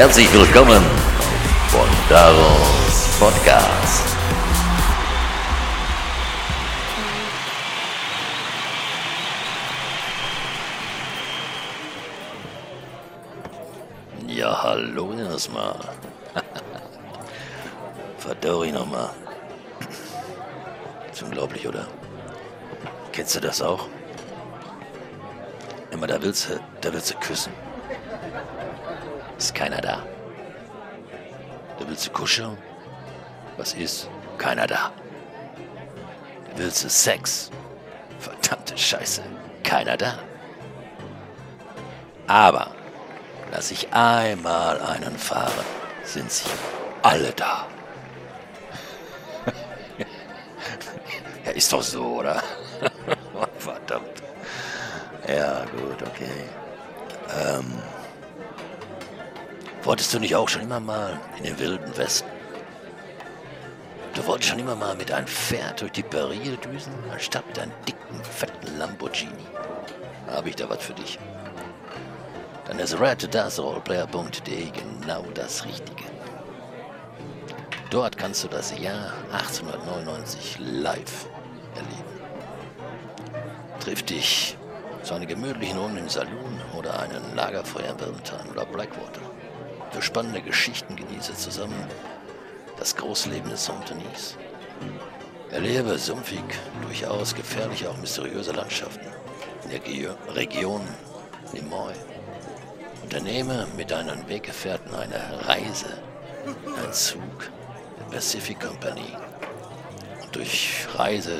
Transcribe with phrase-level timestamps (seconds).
[0.00, 0.82] Herzlich willkommen
[1.68, 4.16] von Daros Podcast.
[14.26, 15.78] Ja, hallo erstmal.
[18.16, 19.10] Verdorri nochmal.
[21.12, 21.86] Ist unglaublich, oder?
[23.12, 23.86] Kennst du das auch?
[25.90, 27.52] Immer da willst du, da willst du küssen.
[29.60, 30.02] Keiner da.
[31.78, 32.56] Da willst du kuscheln.
[33.58, 34.08] Was ist?
[34.38, 34.90] Keiner da.
[36.46, 37.50] Da willst du Sex.
[38.20, 39.20] Verdammte Scheiße.
[39.62, 40.18] Keiner da.
[42.26, 42.70] Aber
[43.52, 45.66] lass ich einmal einen fahren,
[46.04, 46.48] sind sie
[47.02, 47.66] alle da.
[51.44, 52.42] ja, ist doch so, oder?
[53.58, 54.22] Verdammt.
[55.28, 56.44] Ja, gut, okay.
[57.38, 57.74] Ähm,
[59.82, 62.28] wolltest du nicht auch schon immer mal in den wilden Westen?
[64.14, 67.72] Du wolltest schon immer mal mit einem Pferd durch die Barriere düsen, anstatt mit einem
[67.86, 69.46] dicken, fetten Lamborghini?
[70.26, 71.18] Habe ich da was für dich?
[72.66, 76.04] Dann ist redasroleplayer.de genau das Richtige.
[77.90, 81.26] Dort kannst du das Jahr 1899 live
[81.74, 82.20] erleben.
[83.80, 84.56] Triff dich
[85.02, 89.29] zu einer gemütlichen Runde im Saloon oder einem Lagerfeuer in Birmingham oder Blackwater.
[89.90, 91.84] Für spannende Geschichten genieße zusammen
[92.78, 94.36] das Großleben des Unternies.
[95.50, 96.44] Erlebe sumpfig,
[96.82, 99.06] durchaus gefährliche, auch mysteriöse Landschaften
[99.64, 100.82] in der Ge Region
[101.52, 101.92] Nimoy.
[103.02, 106.00] Unternehme mit deinen Weggefährten eine Reise,
[106.64, 107.50] einen Zug
[107.98, 109.16] der Pacific Company
[110.22, 111.38] und durch Reise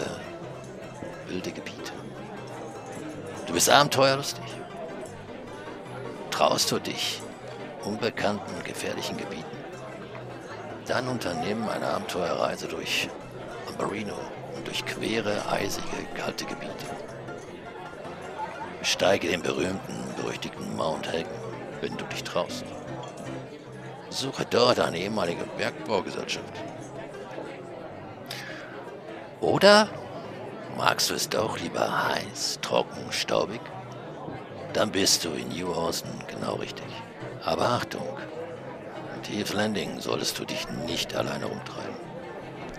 [1.28, 1.92] wilde Gebiete.
[3.46, 4.44] Du bist abenteuerlustig.
[6.30, 7.22] Traust du dich
[7.84, 9.44] unbekannten, gefährlichen Gebieten?
[10.86, 13.08] Dann unternehmen eine Abenteuerreise durch
[13.68, 14.14] Ambarino
[14.56, 16.86] und durch quere, eisige, kalte Gebiete.
[18.80, 21.28] Besteige den berühmten, berüchtigten Mount Hagen,
[21.80, 22.64] wenn du dich traust.
[24.08, 26.60] Suche dort eine ehemalige Bergbaugesellschaft.
[29.40, 29.88] Oder
[30.76, 33.60] magst du es doch lieber heiß, trocken, staubig?
[34.72, 36.86] Dann bist du in New Austin genau richtig.
[37.44, 38.06] Aber Achtung,
[39.16, 41.96] in Tief Landing solltest du dich nicht alleine rumtreiben.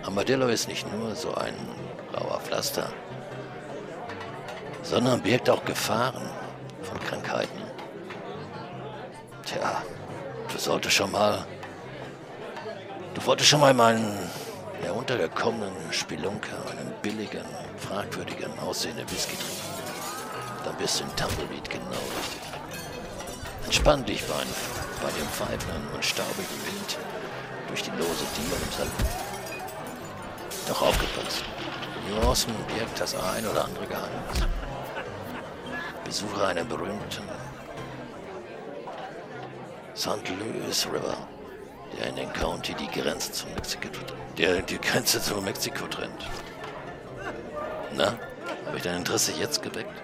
[0.03, 1.55] Armadillo ist nicht nur so ein
[2.13, 2.91] rauer Pflaster,
[4.83, 6.29] sondern birgt auch Gefahren
[6.83, 7.61] von Krankheiten.
[9.45, 9.81] Tja,
[10.51, 11.45] du solltest schon mal.
[13.13, 14.17] Du wolltest schon mal meinen
[14.83, 17.45] der untergekommenen Spelunker einen billigen,
[17.77, 19.61] fragwürdigen aussehenden Whisky trinken.
[20.65, 22.50] Dann bist du in Tumbleweed genau richtig.
[23.71, 24.33] Entspann dich bei,
[25.01, 26.97] bei dem pfeifenden und staubigen Wind
[27.69, 28.25] durch die lose
[28.75, 28.91] Salon.
[30.67, 31.45] Doch aufgepasst.
[32.21, 34.45] Awesome birgt das ein oder andere Geheimnis.
[36.03, 37.23] Besuche einen berühmten
[39.95, 40.29] St.
[40.37, 41.15] Louis River,
[41.97, 43.87] der in den County die Grenze zu Mexiko,
[44.37, 46.27] der die Grenze zu Mexiko trennt.
[47.95, 48.19] Na,
[48.65, 50.01] habe ich dein Interesse jetzt geweckt?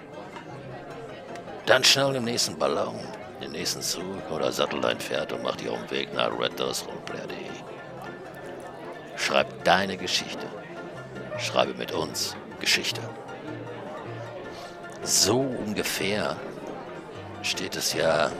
[1.66, 2.98] Dann schnell im nächsten Ballon,
[3.42, 7.38] den nächsten Zug oder sattel dein Pferd und mach dich auf den Weg nach reddorsroleplayer.de.
[9.16, 10.48] Schreib deine Geschichte.
[11.38, 13.02] Schreibe mit uns Geschichte.
[15.04, 16.36] So ungefähr
[17.44, 18.32] steht es ja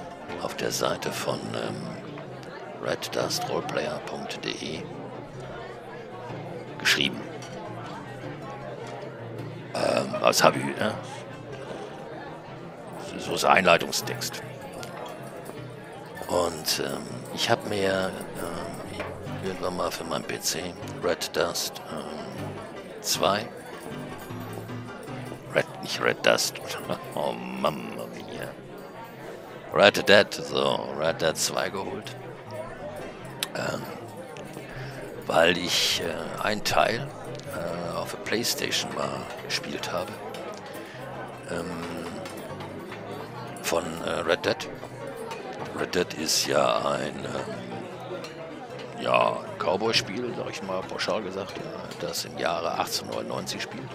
[0.42, 1.88] auf der Seite von ähm,
[2.84, 4.82] reddustroleplayer.de
[6.80, 7.22] geschrieben.
[9.74, 10.94] Ähm, als habe ich, ne?
[13.20, 14.42] So ist Einleitungstext.
[16.28, 17.02] Und ähm,
[17.34, 19.02] ich habe mir ähm,
[19.46, 20.74] irgendwann mal für meinen PC
[21.04, 21.82] Red Dust
[23.02, 23.48] 2 ähm,
[25.56, 26.56] Red, nicht Red Dust.
[27.16, 28.50] Oh Mamma mia.
[29.74, 32.16] Red Dead, so, Red Dead 2 geholt.
[33.56, 33.82] Ähm,
[35.26, 37.08] weil ich äh, einen Teil
[37.56, 40.12] äh, auf der Playstation mal gespielt habe.
[41.50, 41.66] Ähm,
[43.64, 44.70] von äh, Red Dead.
[45.80, 51.54] Red Dead ist ja ein ähm, ja, Cowboy-Spiel, sag ich mal pauschal gesagt,
[52.02, 53.90] das im Jahre 1899 spielt.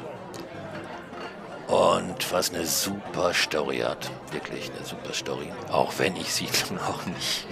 [1.67, 4.11] Und was eine super Story hat.
[4.31, 5.51] Wirklich eine super Story.
[5.71, 7.47] Auch wenn ich sie noch nicht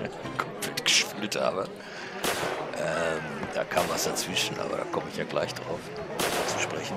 [0.38, 1.68] komplett gespielt habe.
[2.78, 3.22] Ähm,
[3.54, 5.80] da kam was dazwischen, aber da komme ich ja gleich drauf
[6.46, 6.96] zu sprechen.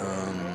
[0.00, 0.53] Ähm,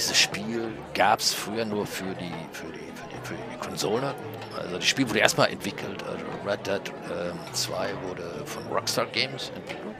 [0.00, 4.14] dieses Spiel gab es früher nur für die, für, die, für, die, für die Konsole.
[4.56, 6.02] Also das Spiel wurde erstmal entwickelt.
[6.04, 6.80] Also Red Dead
[7.12, 9.96] ähm, 2 wurde von Rockstar Games entwickelt.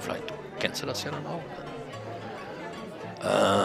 [0.00, 0.24] Vielleicht
[0.58, 1.42] kennst du das ja dann auch.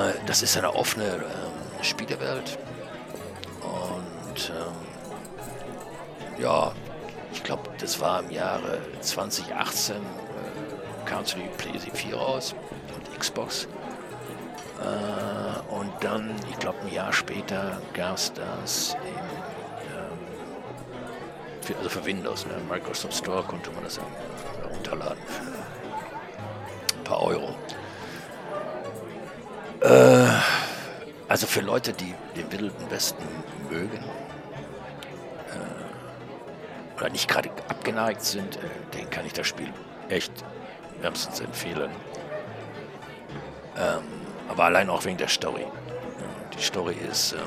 [0.09, 2.59] Äh, das ist eine offene ähm, Spielewelt.
[3.61, 6.73] Und ähm, ja,
[7.31, 9.99] ich glaube, das war im Jahre 2018 äh,
[11.05, 12.55] kam zu die PlayStation 4 raus
[12.93, 13.69] und Xbox.
[14.81, 15.46] Äh,
[15.99, 20.17] dann, ich glaube, ein Jahr später gab es das im, ähm,
[21.61, 22.45] für, also für Windows.
[22.45, 22.53] Ne?
[22.69, 23.99] Microsoft Store konnte man das
[24.61, 27.55] herunterladen für ein paar Euro.
[29.81, 30.27] Äh,
[31.27, 33.25] also für Leute, die den Wilden Westen
[33.69, 33.97] mögen
[35.49, 38.59] äh, oder nicht gerade abgeneigt sind, äh,
[38.93, 39.71] denen kann ich das Spiel
[40.09, 40.31] echt
[41.01, 41.91] wärmstens empfehlen.
[43.77, 44.03] Ähm,
[44.49, 45.65] aber allein auch wegen der Story.
[46.57, 47.39] Die Story ist, ähm,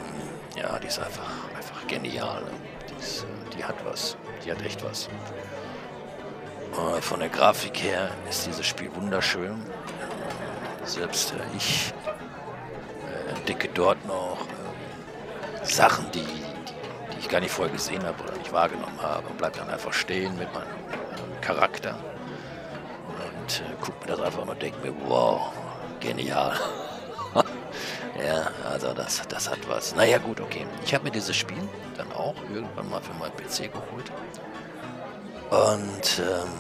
[0.56, 2.42] ja, die ist einfach, einfach genial.
[2.88, 4.16] Die, ist, äh, die, hat was.
[4.44, 5.08] Die hat echt was.
[6.72, 9.60] Äh, von der Grafik her ist dieses Spiel wunderschön.
[9.60, 11.92] Äh, selbst äh, ich
[13.04, 18.22] äh, entdecke dort noch ähm, Sachen, die, die, die, ich gar nicht vorher gesehen habe
[18.22, 19.26] oder nicht wahrgenommen habe.
[19.26, 21.98] Und bleib dann einfach stehen mit meinem Charakter
[23.50, 25.52] und äh, guck mir das einfach mal und denke mir, wow,
[25.98, 26.56] genial.
[28.24, 29.94] Ja, also das, das hat was.
[29.94, 30.66] Naja, gut, okay.
[30.84, 34.10] Ich habe mir dieses Spiel dann auch irgendwann mal für meinen PC geholt.
[35.50, 36.50] Und ähm,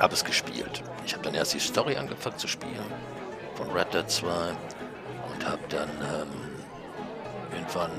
[0.00, 0.82] habe es gespielt.
[1.04, 2.92] Ich habe dann erst die Story angefangen zu spielen
[3.54, 6.28] von Red Dead 2 und habe dann ähm,
[7.52, 7.90] irgendwann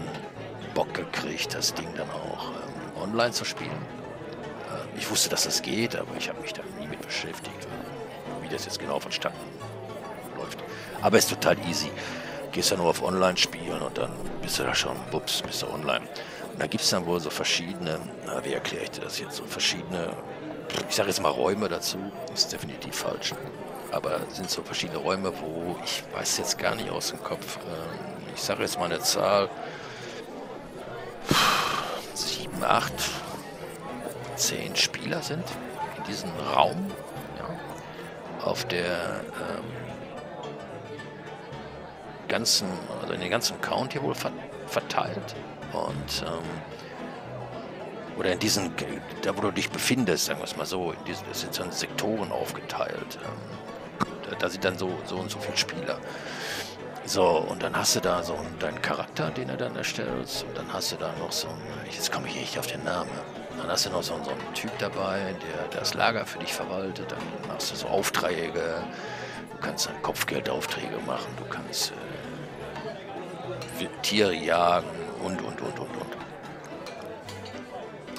[0.73, 3.71] Bock gekriegt, das Ding dann auch ähm, online zu spielen.
[3.71, 7.67] Äh, ich wusste, dass das geht, aber ich habe mich da nie mit beschäftigt,
[8.41, 9.56] wie das jetzt genau vonstatten läuft.
[11.01, 11.91] Aber ist total easy.
[12.51, 14.11] Gehst ja nur auf Online-Spielen und dann
[14.41, 16.05] bist du da schon, bups, bist du online.
[16.53, 19.35] Und da gibt es dann wohl so verschiedene, na, wie erkläre ich dir das jetzt,
[19.35, 20.15] so verschiedene,
[20.89, 21.97] ich sage jetzt mal Räume dazu,
[22.33, 23.33] ist definitiv falsch.
[23.91, 27.57] Aber sind so verschiedene Räume, wo ich weiß jetzt gar nicht aus dem Kopf.
[27.57, 29.49] Ähm, ich sage jetzt mal eine Zahl,
[32.13, 32.93] sieben, acht,
[34.35, 35.45] zehn Spieler sind
[35.97, 36.91] in diesem Raum.
[37.37, 39.63] Ja, auf der ähm,
[42.27, 42.67] ganzen,
[43.01, 44.15] also in den ganzen County wohl
[44.67, 45.35] verteilt.
[45.73, 46.43] Und ähm,
[48.17, 48.73] oder in diesen,
[49.21, 51.63] da wo du dich befindest, sagen wir es mal so, in diesen, das sind so
[51.63, 53.19] in Sektoren aufgeteilt.
[53.23, 55.99] Ähm, da, da, sind dann so, so und so viele Spieler.
[57.05, 60.73] So, und dann hast du da so deinen Charakter, den du dann erstellst, und dann
[60.73, 63.09] hast du da noch so einen, jetzt komme ich nicht auf den Namen,
[63.57, 67.11] dann hast du noch so, so einen Typ dabei, der das Lager für dich verwaltet,
[67.11, 68.83] dann machst du so Aufträge,
[69.51, 71.95] du kannst dann Kopfgeldaufträge machen, du kannst äh,
[74.01, 74.89] Tiere jagen
[75.23, 76.17] und, und, und, und, und.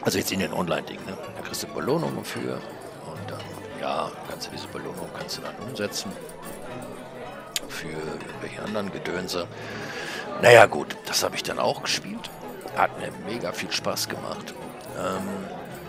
[0.03, 1.19] Also jetzt in den Online-Dingen, ne?
[1.37, 2.55] Da kriegst du Belohnungen für
[3.07, 3.41] und dann,
[3.81, 6.13] ja, kannst du diese Belohnung kannst du dann umsetzen
[7.69, 9.47] für irgendwelche anderen Gedönse.
[10.43, 12.31] Naja gut, das habe ich dann auch gespielt.
[12.77, 14.55] Hat mir mega viel Spaß gemacht.
[14.97, 15.29] Ähm,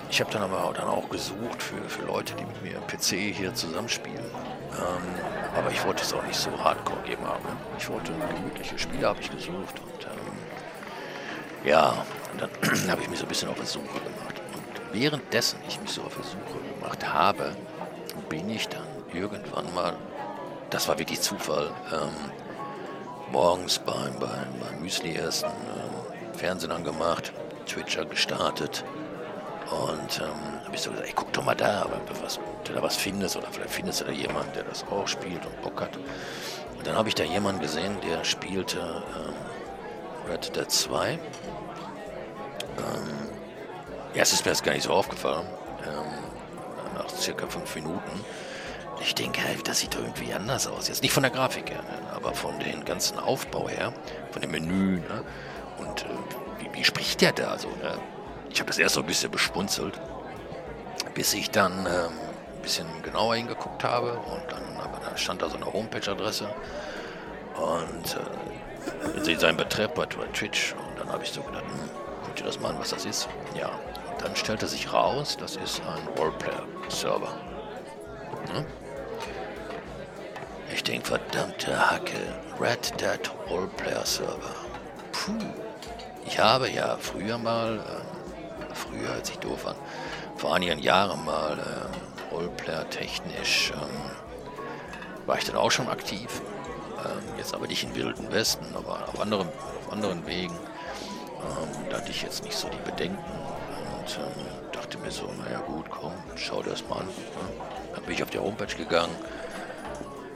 [0.10, 3.36] ich habe dann aber auch, dann auch gesucht für, für Leute, die mit mir PC
[3.36, 4.26] hier zusammenspielen.
[4.74, 7.46] Ähm, aber ich wollte es auch nicht so hardcore geben haben.
[7.78, 9.80] Ich wollte gemütliche Spiele, habe ich gesucht.
[9.80, 12.50] Und ähm, ja, und dann
[12.90, 14.42] habe ich mich so ein bisschen auf die Suche gemacht.
[14.54, 17.56] Und währenddessen ich mich so auf die Suche gemacht habe,
[18.30, 19.96] bin ich dann irgendwann mal,
[20.70, 22.32] das war wirklich Zufall, ähm,
[23.32, 27.34] morgens beim, beim, beim Müsli essen, ähm, Fernsehen angemacht,
[27.66, 28.84] Twitcher gestartet
[29.72, 32.82] und ähm, ich so gesagt, ey, guck doch mal da, ob du, was, du da
[32.82, 35.96] was findest oder vielleicht findest du da jemanden, der das auch spielt und Bock hat.
[36.78, 41.12] Und dann habe ich da jemanden gesehen, der spielte ähm, Red Dead 2.
[41.12, 41.20] Ähm,
[44.14, 45.48] es ist mir jetzt gar nicht so aufgefallen.
[45.86, 46.30] Ähm,
[46.96, 48.26] nach circa fünf Minuten.
[49.02, 50.88] Ich denke, das sieht doch irgendwie anders aus.
[50.88, 53.94] Jetzt nicht von der Grafik her, ne, aber von dem ganzen Aufbau her,
[54.32, 55.00] von dem Menü.
[55.00, 55.24] Ne?
[55.78, 56.08] Und äh,
[56.60, 57.70] wie, wie, spricht der da so?
[57.70, 57.98] Ne?
[58.50, 60.00] Ich habe das erst so ein bisschen bespunzelt,
[61.14, 62.12] bis ich dann ähm,
[62.56, 66.50] ein bisschen genauer hingeguckt habe und dann aber da stand da so eine Homepage-Adresse
[67.56, 68.18] und
[69.26, 71.90] äh, sein Betreff bei Twitch und dann habe ich so gedacht, hm,
[72.24, 73.30] guck dir das mal an, was das ist.
[73.58, 77.32] Ja, und dann stellte sich raus, das ist ein Roleplayer-Server.
[78.54, 78.66] Hm?
[80.74, 82.20] Ich denke, verdammte Hacke,
[82.60, 84.56] Red Dead Roleplayer Server.
[85.12, 85.34] Puh.
[86.26, 89.76] Ich habe ja früher mal äh, früher, als ich doof war,
[90.40, 94.12] vor einigen Jahren mal ähm, Roleplayer technisch ähm,
[95.26, 96.42] war ich dann auch schon aktiv.
[97.04, 100.54] Ähm, jetzt aber nicht in Wilden Westen, aber auf anderen, auf anderen Wegen.
[100.54, 105.60] Ähm, da hatte ich jetzt nicht so die Bedenken und ähm, dachte mir so, naja
[105.60, 107.10] gut, komm, schau das mal an.
[107.10, 107.96] Ja.
[107.96, 109.16] Dann bin ich auf die Homepage gegangen.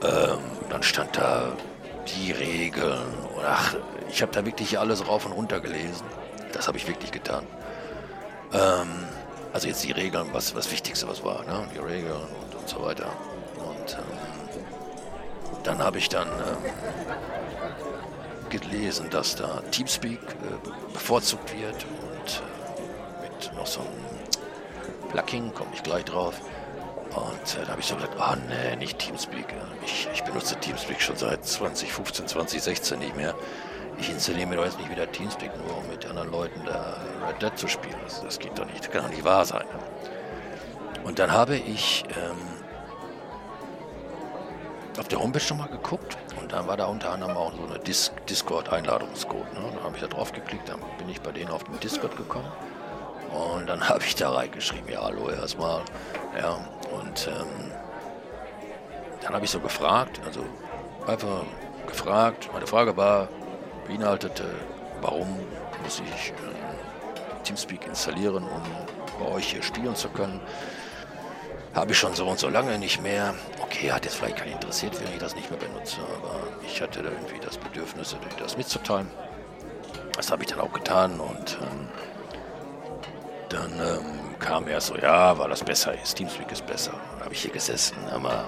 [0.02, 1.52] Ähm, dann stand da
[2.08, 3.14] die Regeln.
[3.34, 3.74] Und ach,
[4.10, 6.04] ich habe da wirklich alles rauf und runter gelesen.
[6.52, 7.46] Das habe ich wirklich getan.
[8.52, 9.08] Ähm,
[9.54, 11.66] also jetzt die Regeln, was was Wichtigste was war, ne?
[11.72, 13.06] die Regeln und, und so weiter.
[13.56, 14.04] Und ähm,
[15.62, 16.56] dann habe ich dann ähm,
[18.50, 25.70] gelesen, dass da Teamspeak äh, bevorzugt wird und äh, mit noch so einem Plugin, komme
[25.72, 26.34] ich gleich drauf.
[27.14, 29.46] Und äh, da habe ich so gesagt, oh nee, nicht Teamspeak.
[29.84, 33.36] Ich, ich benutze Teamspeak schon seit 2015, 2016 nicht mehr.
[33.98, 36.96] Ich installiere mir doch jetzt nicht wieder Teamspeak, nur um mit anderen Leuten da
[37.26, 37.96] Red Dead zu spielen.
[38.04, 39.64] Das, das geht doch nicht, das kann doch nicht wahr sein.
[41.04, 42.36] Und dann habe ich ähm,
[44.98, 47.78] auf der Homepage schon mal geguckt und dann war da unter anderem auch so eine
[47.78, 49.52] Dis Discord-Einladungscode.
[49.54, 49.60] Ne?
[49.74, 52.50] Dann habe ich da drauf geklickt, dann bin ich bei denen auf den Discord gekommen
[53.32, 55.82] und dann habe ich da reingeschrieben, ja hallo erstmal,
[56.38, 56.58] ja
[56.90, 57.72] und ähm,
[59.22, 60.44] dann habe ich so gefragt, also
[61.06, 61.44] einfach
[61.86, 63.28] gefragt, meine Frage war,
[63.86, 64.44] beinhaltete,
[65.00, 65.28] warum
[65.82, 68.62] muss ich äh, Teamspeak installieren, um
[69.18, 70.40] bei euch hier spielen zu können.
[71.74, 73.34] Habe ich schon so und so lange nicht mehr.
[73.60, 77.02] Okay, hat jetzt vielleicht keinen interessiert, wenn ich das nicht mehr benutze, aber ich hatte
[77.02, 79.10] da irgendwie das Bedürfnis, das mitzuteilen.
[80.16, 81.88] Das habe ich dann auch getan und ähm,
[83.48, 86.92] dann ähm, kam er so, ja, weil das besser ist, Teamspeak ist besser.
[87.12, 88.44] Dann habe ich hier gesessen, aber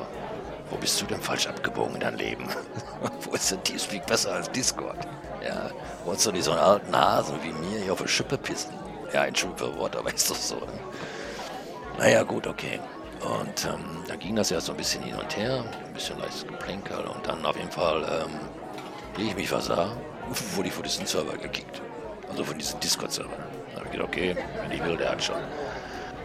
[0.71, 2.49] wo bist du denn falsch abgebogen in deinem Leben?
[3.23, 5.07] wo ist denn Teamspeak besser als Discord?
[5.45, 5.71] Ja,
[6.05, 8.73] wolltest du nicht so einen alten Hasen wie mir hier auf die Schippe pissen?
[9.13, 10.57] Ja, ein Wort, aber ist doch so.
[10.57, 10.79] Ne?
[11.99, 12.81] Naja, gut, okay.
[13.21, 16.47] Und ähm, da ging das ja so ein bisschen hin und her, ein bisschen leichtes
[16.47, 18.33] Geplänkel und dann auf jeden Fall, ähm,
[19.17, 19.97] wie ich mich versah,
[20.55, 21.81] wurde ich von diesem Server gekickt.
[22.29, 23.31] Also von diesem Discord-Server.
[23.71, 25.37] Da habe ich gedacht, okay, wenn ich will, der hat schon.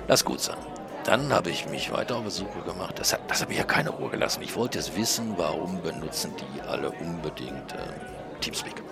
[0.07, 0.57] Lass gut sein.
[1.03, 2.99] Dann habe ich mich weiter auf Suche gemacht.
[2.99, 4.43] Das hat, das hat mich ja keine Ruhe gelassen.
[4.43, 8.83] Ich wollte jetzt wissen, warum benutzen die alle unbedingt äh, Teamspeak.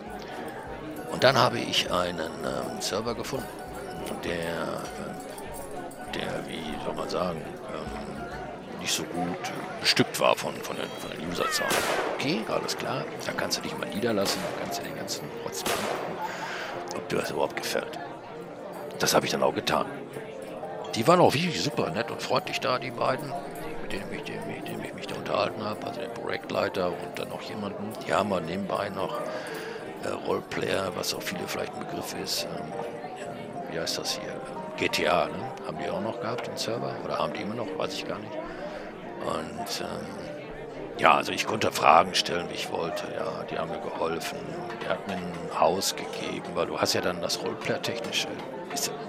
[1.11, 3.47] Und dann habe ich einen ähm, Server gefunden,
[4.23, 7.41] der, äh, der, wie soll man sagen,
[7.73, 9.51] ähm, nicht so gut
[9.81, 11.73] bestückt war von, von, den, von den Userzahlen.
[12.15, 15.63] Okay, alles klar, da kannst du dich mal niederlassen, da kannst du den ganzen Rotz
[15.63, 16.17] angucken,
[16.95, 17.99] ob dir das überhaupt gefällt.
[18.99, 19.85] Das habe ich dann auch getan.
[20.95, 23.31] Die waren auch wirklich super nett und freundlich da, die beiden,
[23.81, 27.29] mit denen ich, mit denen ich mich da unterhalten habe, also den Projektleiter und dann
[27.29, 27.91] noch jemanden.
[28.05, 29.19] Die haben wir nebenbei noch
[30.03, 32.45] äh, Roleplayer, was auch viele vielleicht ein Begriff ist.
[32.45, 32.73] Ähm,
[33.71, 34.33] wie heißt das hier?
[34.77, 35.51] GTA, ne?
[35.67, 36.91] Haben die auch noch gehabt, den Server?
[37.05, 37.67] Oder haben die immer noch?
[37.77, 38.33] Weiß ich gar nicht.
[39.25, 40.29] Und ähm,
[40.97, 43.03] ja, also ich konnte Fragen stellen, wie ich wollte.
[43.15, 44.37] Ja, die haben mir geholfen.
[44.81, 48.27] Der hat mir ein Haus gegeben, weil du hast ja dann das Roleplayer-technische.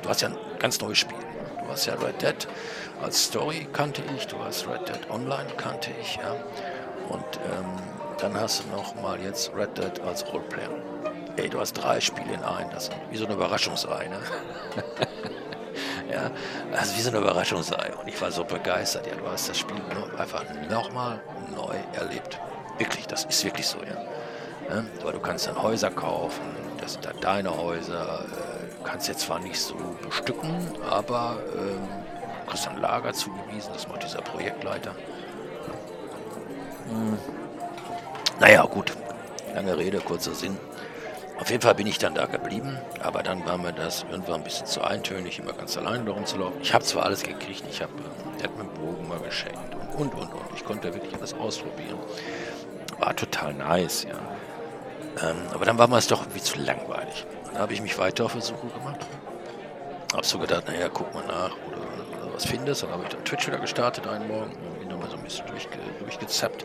[0.02, 1.29] Du hast ja ein ganz neues Spiel.
[1.70, 2.48] Du hast ja Red Dead
[3.00, 6.32] als Story kannte ich, du hast Red Dead Online kannte ich, ja.
[7.08, 7.64] Und ähm,
[8.18, 10.68] dann hast du noch mal jetzt Red Dead als Roleplayer.
[11.36, 12.70] Ey, du hast drei Spiele in einem.
[12.70, 14.18] Das ist wie so eine Überraschungsei, ne?
[16.12, 16.32] ja,
[16.82, 17.92] ist wie so eine Überraschungsei.
[18.00, 19.06] Und ich war so begeistert.
[19.06, 19.80] Ja, du hast das Spiel
[20.18, 21.20] einfach nochmal
[21.54, 22.40] neu erlebt.
[22.78, 24.74] Wirklich, das ist wirklich so, ja.
[24.74, 26.42] ja weil du kannst dann Häuser kaufen,
[26.80, 28.24] das sind dann deine Häuser.
[28.80, 30.50] Äh, kannst jetzt zwar nicht so bestücken,
[30.88, 31.88] aber ähm,
[32.46, 34.94] kriegst ein Lager zugewiesen, das macht dieser Projektleiter.
[36.88, 37.18] Hm.
[38.40, 38.92] Naja, gut.
[39.54, 40.56] Lange Rede, kurzer Sinn.
[41.38, 44.44] Auf jeden Fall bin ich dann da geblieben, aber dann war mir das irgendwann ein
[44.44, 46.58] bisschen zu eintönig, immer ganz alleine darum zu laufen.
[46.60, 47.92] Ich habe zwar alles gekriegt, ich habe,
[48.42, 49.58] hat mir Bogen mal geschenkt
[49.96, 50.54] und, und, und, und.
[50.54, 51.98] Ich konnte wirklich alles ausprobieren.
[52.98, 55.30] War total nice, ja.
[55.30, 57.26] Ähm, aber dann war mir es doch irgendwie zu langweilig.
[57.52, 59.00] Dann habe ich mich weiter auf die Suche gemacht.
[60.12, 62.82] Habe so gedacht, naja, guck mal nach, oder, oder was findest.
[62.82, 65.46] Dann habe ich dann Twitch wieder gestartet einen Morgen und bin nochmal so ein bisschen
[65.46, 66.64] durchge durchgezappt.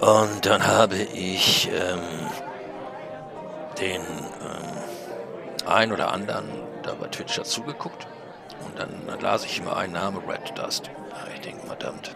[0.00, 2.00] Und dann habe ich ähm,
[3.80, 6.48] den ähm, ein oder anderen
[6.82, 8.06] da bei Twitch dazugeguckt.
[8.64, 10.90] Und dann, dann, las ich immer einen Namen, Red Dust.
[11.10, 12.14] Ja, ich denke, verdammt,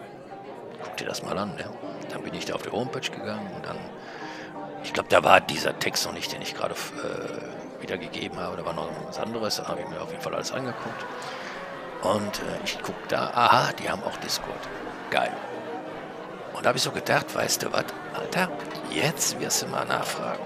[0.83, 1.53] guck dir das mal an.
[1.57, 1.65] Ja.
[2.11, 3.77] Dann bin ich da auf die Homepage gegangen und dann,
[4.93, 8.57] ich glaube, da war dieser Text noch nicht, den ich gerade äh, wiedergegeben habe.
[8.57, 9.55] Da war noch was anderes.
[9.55, 11.05] Dann habe ich mir auf jeden Fall alles angeguckt.
[12.03, 14.59] Und äh, ich gucke da, aha, die haben auch Discord.
[15.09, 15.31] Geil.
[16.53, 18.49] Und da habe ich so gedacht, weißt du was, Alter,
[18.91, 20.43] jetzt wirst du mal nachfragen.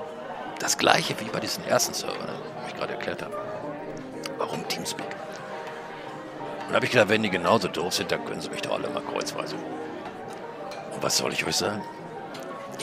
[0.59, 3.35] Das gleiche wie bei diesen ersten Servern, ne, die ich gerade erklärt habe.
[4.37, 5.07] Warum Teamspeak?
[6.67, 8.75] Und da habe ich gedacht, wenn die genauso doof sind, dann können sie mich doch
[8.75, 9.57] alle mal kreuzweise.
[9.57, 11.83] Und was soll ich euch sagen?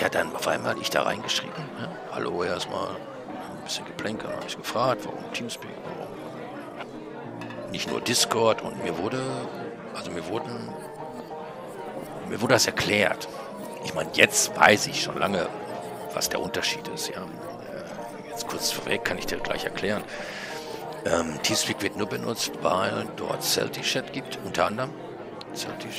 [0.00, 1.54] Ja, dann auf einmal ich da reingeschrieben.
[1.80, 6.04] Ja, Hallo erstmal, ein bisschen Geplänkel, habe ich gefragt, warum Teamspeak, warum
[7.74, 9.20] nicht nur Discord und mir wurde,
[9.96, 10.68] also mir wurden,
[12.28, 13.26] mir wurde das erklärt.
[13.84, 15.48] Ich meine, jetzt weiß ich schon lange,
[16.14, 17.08] was der Unterschied ist.
[17.08, 20.04] Ja, äh, jetzt kurz vorweg kann ich dir gleich erklären.
[21.04, 24.90] Ähm, Teamspeak wird nur benutzt, weil dort Celtic-Chat gibt, unter anderem.
[25.54, 25.90] Celtic,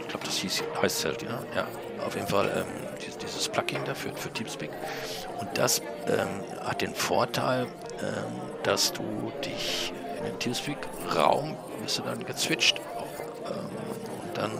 [0.00, 1.42] ich glaube, das hieß, heißt Celtic, ja?
[1.54, 1.66] ja.
[2.06, 2.64] Auf jeden Fall ähm,
[3.22, 4.70] dieses Plugin dafür für Teamspeak.
[5.40, 6.28] Und das ähm,
[6.64, 7.66] hat den Vorteil,
[8.00, 12.80] ähm, dass du dich in den Teamspeak-Raum, wirst du dann gezwitscht.
[13.46, 14.52] Ähm, und dann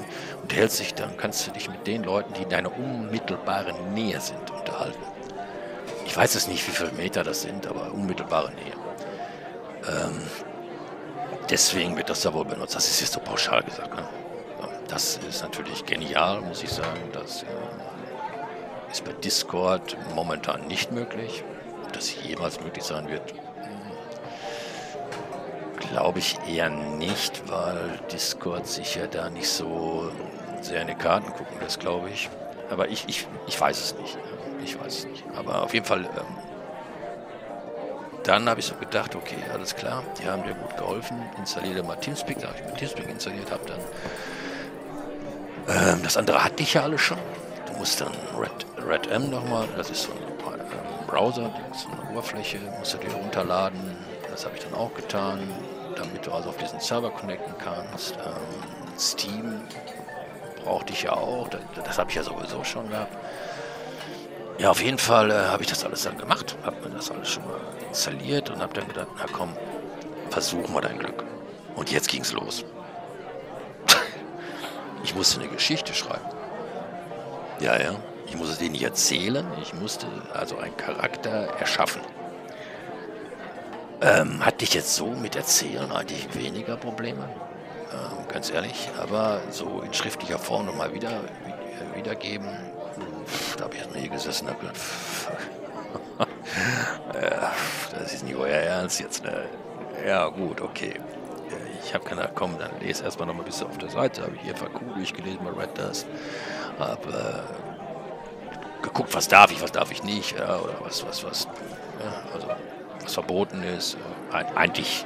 [0.43, 4.51] unterhältst dich, dann kannst du dich mit den Leuten, die in deiner unmittelbaren Nähe sind,
[4.51, 5.03] unterhalten.
[6.07, 8.75] Ich weiß es nicht, wie viele Meter das sind, aber unmittelbare Nähe.
[9.89, 10.21] Ähm,
[11.49, 12.75] deswegen wird das da wohl benutzt.
[12.75, 13.95] Das ist jetzt so pauschal gesagt.
[13.95, 14.03] Ne?
[14.93, 17.01] Das ist natürlich genial, muss ich sagen.
[17.15, 17.47] Das äh,
[18.91, 21.43] ist bei Discord momentan nicht möglich.
[21.83, 23.33] Ob das jemals möglich sein wird,
[25.81, 30.13] glaube ich eher nicht, weil Discord sich ja da nicht so
[30.61, 32.29] sehr in die Karten gucken lässt, glaube ich.
[32.71, 34.19] Aber ich, ich, ich weiß es nicht.
[34.63, 35.25] Ich weiß es nicht.
[35.35, 36.39] Aber auf jeden Fall ähm,
[38.25, 41.97] dann habe ich so gedacht, okay, alles klar, die haben dir gut geholfen, installiere mal
[41.97, 43.81] Teamspeak, da habe ich mir Teamspeak installiert, habe dann
[45.69, 47.19] ähm, das andere hatte ich ja alles schon.
[47.66, 52.11] Du musst dann Red, Red M nochmal, das ist so ein ähm, Browser, so eine
[52.11, 53.81] Oberfläche, musst du dir runterladen.
[54.31, 55.40] Das habe ich dann auch getan,
[55.97, 58.16] damit du also auf diesen Server connecten kannst.
[58.16, 59.61] Ähm, Steam
[60.64, 63.16] brauchte ich ja auch, das, das habe ich ja sowieso schon gehabt.
[64.59, 67.28] Ja, auf jeden Fall äh, habe ich das alles dann gemacht, habe mir das alles
[67.31, 69.50] schon mal installiert und habe dann gedacht, na komm,
[70.31, 71.25] versuchen wir dein Glück.
[71.75, 72.64] Und jetzt ging's los.
[75.02, 76.25] Ich musste eine Geschichte schreiben.
[77.60, 77.97] Ja, ja.
[78.26, 82.00] Ich musste den nicht erzählen, ich musste also einen Charakter erschaffen.
[84.00, 87.28] Ähm, hatte ich jetzt so mit Erzählen eigentlich weniger Probleme,
[87.93, 88.88] ähm, ganz ehrlich.
[88.99, 91.21] Aber so in schriftlicher Form nochmal wieder,
[91.95, 92.49] wiedergeben,
[93.58, 94.76] da habe ich jetzt nie gesessen und gedacht,
[97.15, 97.52] ja,
[97.99, 99.45] das ist nicht euer Ernst jetzt, ne?
[100.06, 100.95] Ja, gut, okay.
[101.84, 104.23] Ich habe gedacht, komm, dann lese erstmal noch mal ein bisschen auf der Seite.
[104.23, 106.06] Habe ich hier FAQ durchgelesen bei Red Dust.
[106.78, 107.45] Habe
[108.80, 110.38] äh, geguckt, was darf ich, was darf ich nicht.
[110.38, 111.49] Ja, oder was, was, was,
[112.00, 112.49] ja, also,
[113.00, 113.97] was verboten ist.
[114.54, 115.04] Eigentlich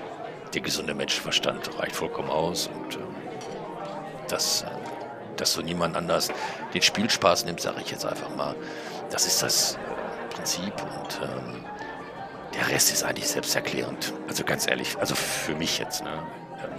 [0.55, 2.69] der gesunde Menschenverstand reicht vollkommen aus.
[2.69, 3.17] Und ähm,
[4.29, 4.67] das äh,
[5.37, 6.31] dass so niemand anders
[6.75, 8.55] den Spielspaß nimmt, sage ich jetzt einfach mal.
[9.11, 11.65] Das ist das äh, Prinzip und ähm,
[12.55, 14.15] der Rest ist eigentlich selbsterklärend.
[14.29, 16.03] Also ganz ehrlich, also für mich jetzt.
[16.03, 16.23] Ne?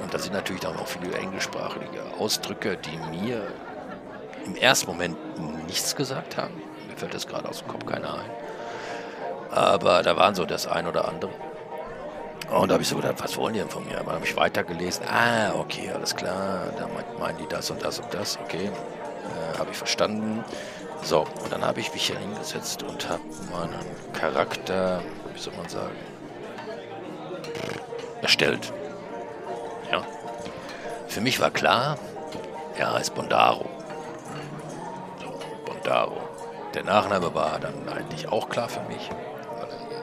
[0.01, 3.41] Und da sind natürlich auch noch viele englischsprachige Ausdrücke, die mir
[4.45, 5.17] im ersten Moment
[5.67, 6.53] nichts gesagt haben.
[6.87, 8.29] Mir fällt das gerade aus dem Kopf keiner ein.
[9.51, 11.31] Aber da waren so das ein oder andere.
[12.49, 13.97] Und da habe ich so gedacht, was wollen die denn von mir?
[13.97, 15.05] Dann habe ich weitergelesen.
[15.07, 16.67] Ah, okay, alles klar.
[16.77, 16.87] Da
[17.19, 18.39] meinen die das und das und das.
[18.43, 20.43] Okay, äh, habe ich verstanden.
[21.03, 23.21] So, und dann habe ich mich hier hingesetzt und habe
[23.51, 25.01] meinen Charakter,
[25.33, 25.95] wie soll man sagen,
[28.21, 28.71] erstellt.
[31.07, 31.97] Für mich war klar,
[32.77, 33.65] er heißt Bondaro.
[35.19, 36.21] So, Bondaro.
[36.73, 39.09] Der Nachname war dann eigentlich auch klar für mich.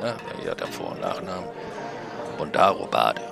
[0.01, 0.15] Ne,
[0.45, 1.49] er hat ja Vor- und Nachnamen.
[2.37, 3.23] Bondaro Bade.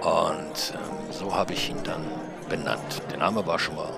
[0.00, 2.04] Und ähm, so habe ich ihn dann
[2.48, 3.02] benannt.
[3.10, 3.92] Der Name war schon mal,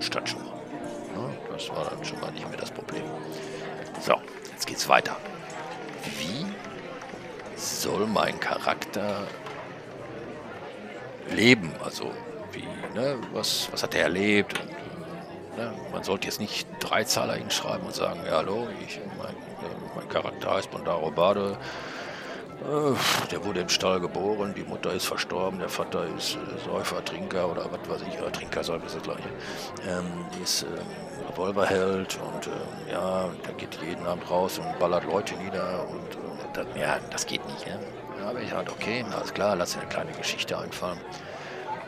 [0.00, 0.52] stand schon mal.
[1.16, 1.34] Ne?
[1.50, 3.04] Das war dann schon mal nicht mehr das Problem.
[4.00, 4.14] So,
[4.50, 5.16] jetzt geht's weiter.
[6.18, 6.46] Wie
[7.56, 9.26] soll mein Charakter
[11.32, 11.72] leben?
[11.84, 12.10] Also,
[12.52, 12.64] wie,
[12.94, 13.18] ne?
[13.32, 14.58] was, was hat er erlebt?
[14.60, 15.72] Und, äh, ne?
[15.92, 19.34] Man sollte jetzt nicht drei Zahler hinschreiben und sagen, ja, hallo, ich, mein,
[19.94, 21.56] mein Charakter heißt Bondaro Bade.
[22.62, 27.04] Äh, der wurde im Stall geboren, die Mutter ist verstorben, der Vater ist äh, Säufer,
[27.04, 29.28] Trinker oder was weiß ich, Trinker, Säufer ist das gleiche.
[29.88, 30.06] Ähm,
[30.42, 32.52] ist ähm, Revolverheld und ähm,
[32.90, 37.26] ja, der geht jeden Abend raus und ballert Leute nieder und äh, das, ja, das
[37.26, 37.66] geht nicht.
[37.66, 37.80] Ne?
[38.22, 41.00] Ja, aber ich halt, okay, alles klar, lass dir eine kleine Geschichte einfallen.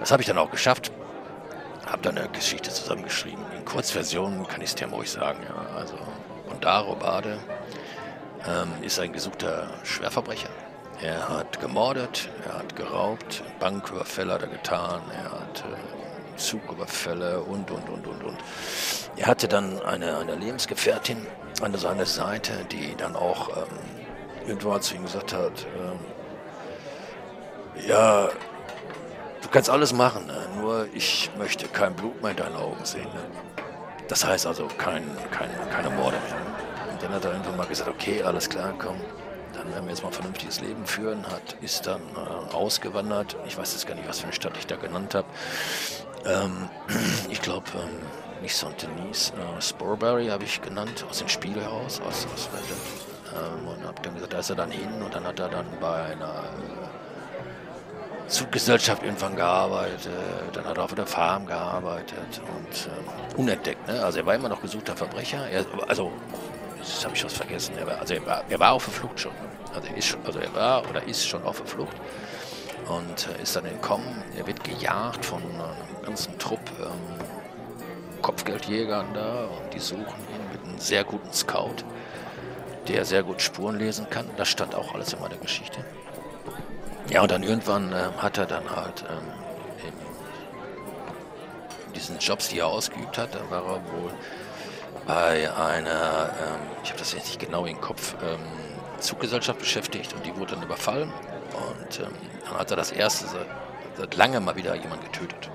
[0.00, 0.90] Das habe ich dann auch geschafft.
[1.86, 3.44] Habe dann eine Geschichte zusammengeschrieben.
[3.56, 5.38] In Kurzversion kann ich es dir ruhig sagen.
[5.44, 5.76] Ja.
[5.76, 5.94] Also
[6.48, 7.38] Bondaro Bade
[8.48, 10.48] ähm, ist ein gesuchter Schwerverbrecher.
[11.00, 17.70] Er hat gemordet, er hat geraubt, Banküberfälle hat er getan, er hat äh, Zugüberfälle und,
[17.70, 18.38] und, und, und, und.
[19.16, 21.26] Er hatte dann eine, eine Lebensgefährtin
[21.62, 25.98] an seiner Seite, die dann auch ähm, irgendwann zu ihm gesagt hat, ähm,
[27.86, 28.28] ja,
[29.42, 30.46] du kannst alles machen, ne?
[30.60, 33.04] nur ich möchte kein Blut mehr in deinen Augen sehen.
[33.04, 33.24] Ne?
[34.08, 36.92] Das heißt also kein, kein, keine Morde mehr.
[36.92, 38.96] Und dann hat er irgendwann mal gesagt, okay, alles klar, komm,
[39.54, 41.26] dann werden wir jetzt mal ein vernünftiges Leben führen.
[41.26, 43.36] Hat, ist dann äh, ausgewandert.
[43.46, 45.26] Ich weiß jetzt gar nicht, was für eine Stadt ich da genannt habe.
[46.26, 46.68] Ähm,
[47.30, 48.82] ich glaube, ähm, nicht St.
[48.82, 52.26] Denis, äh, Sporbury habe ich genannt, aus dem Spiel aus, aus
[53.34, 55.66] ähm, und habe dann gesagt, da ist er dann hin und dann hat er dann
[55.80, 56.93] bei einer äh,
[58.28, 60.08] Zuggesellschaft irgendwann gearbeitet,
[60.52, 63.86] dann hat er auf der Farm gearbeitet und ähm, unentdeckt.
[63.86, 64.02] Ne?
[64.02, 65.48] Also er war immer noch gesuchter Verbrecher.
[65.48, 66.10] Er, also
[66.78, 67.76] das habe ich was vergessen.
[67.78, 69.32] Er war, also er war, er war auf der Flucht schon.
[69.74, 71.96] Also er, ist schon, also er war oder ist schon auf der Flucht
[72.88, 74.22] und äh, ist dann entkommen.
[74.36, 80.64] Er wird gejagt von einem ganzen Trupp ähm, Kopfgeldjägern da und die suchen ihn mit
[80.64, 81.84] einem sehr guten Scout,
[82.88, 84.26] der sehr gut Spuren lesen kann.
[84.36, 85.84] Das stand auch alles in meiner Geschichte.
[87.10, 89.28] Ja, und dann irgendwann äh, hat er dann halt ähm,
[91.86, 94.12] in diesen Jobs, die er ausgeübt hat, da war er wohl
[95.06, 98.40] bei einer, ähm, ich habe das jetzt nicht genau im Kopf, ähm,
[99.00, 101.12] Zuggesellschaft beschäftigt und die wurde dann überfallen.
[101.52, 102.14] Und ähm,
[102.44, 103.46] dann hat er das erste seit,
[103.96, 105.50] seit langem mal wieder jemand getötet.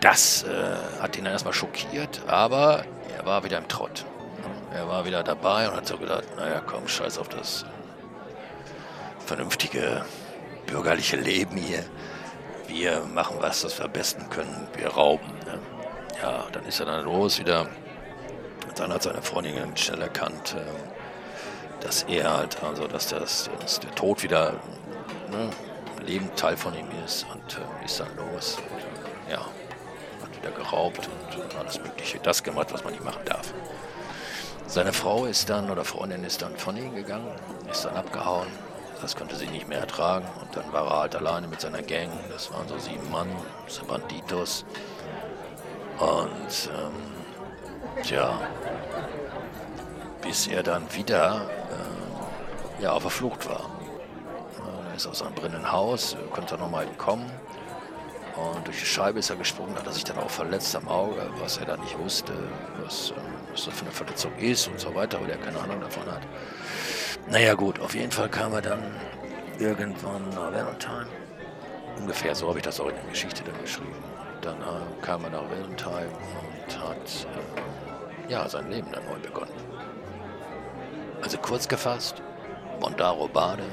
[0.00, 2.84] Das äh, hat ihn dann erstmal schockiert, aber
[3.16, 4.04] er war wieder im Trott.
[4.76, 7.64] Er war wieder dabei und hat so gedacht, naja komm, scheiß auf das
[9.24, 10.04] vernünftige
[10.66, 11.82] bürgerliche Leben hier.
[12.66, 14.68] Wir machen was, das wir am besten können.
[14.76, 15.28] Wir rauben.
[15.46, 15.58] Ne?
[16.20, 17.66] Ja, dann ist er dann los wieder.
[18.74, 23.94] Dann hat seine Freundin schnell erkannt, äh, dass er halt, also dass, das, dass der
[23.94, 24.52] Tod wieder
[25.30, 25.48] ne,
[26.04, 28.58] Leben Teil von ihm ist und äh, ist dann los.
[28.58, 29.40] Und, ja,
[30.38, 32.18] wieder geraubt und alles Mögliche.
[32.18, 33.54] Das gemacht, was man nicht machen darf.
[34.66, 37.30] Seine Frau ist dann, oder Freundin ist dann von ihm gegangen,
[37.70, 38.48] ist dann abgehauen.
[39.00, 40.26] Das konnte sie nicht mehr ertragen.
[40.40, 42.10] Und dann war er halt alleine mit seiner Gang.
[42.30, 43.28] Das waren so sieben Mann,
[43.66, 44.64] so Banditos.
[45.98, 48.40] Und, ähm, tja,
[50.22, 51.46] bis er dann wieder
[52.80, 53.70] äh, ja, auf der Flucht war.
[54.90, 57.30] Er ist aus einem brennenden Haus, konnte nochmal entkommen
[58.36, 61.30] und durch die Scheibe ist er gesprungen, hat er sich dann auch verletzt am Auge,
[61.38, 62.34] was er dann nicht wusste,
[62.82, 63.16] was, ähm,
[63.50, 66.20] was das für eine Verletzung ist und so weiter, weil er keine Ahnung davon hat.
[67.28, 68.82] Naja gut, auf jeden Fall kam er dann
[69.58, 71.06] irgendwann nach Valentine.
[71.98, 73.94] Ungefähr so habe ich das auch in der Geschichte dann geschrieben.
[74.42, 76.10] Dann äh, kam er nach Valentine
[76.66, 77.26] und hat
[78.28, 79.54] äh, ja, sein Leben dann neu begonnen.
[81.22, 82.22] Also kurz gefasst,
[82.80, 83.64] Bondaro Bade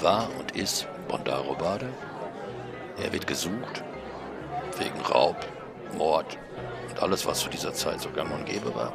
[0.00, 1.88] war und ist Bondaro Bade
[3.02, 3.82] er wird gesucht
[4.78, 5.36] wegen Raub,
[5.96, 6.38] Mord
[6.88, 8.92] und alles, was zu dieser Zeit so gang und gäbe war.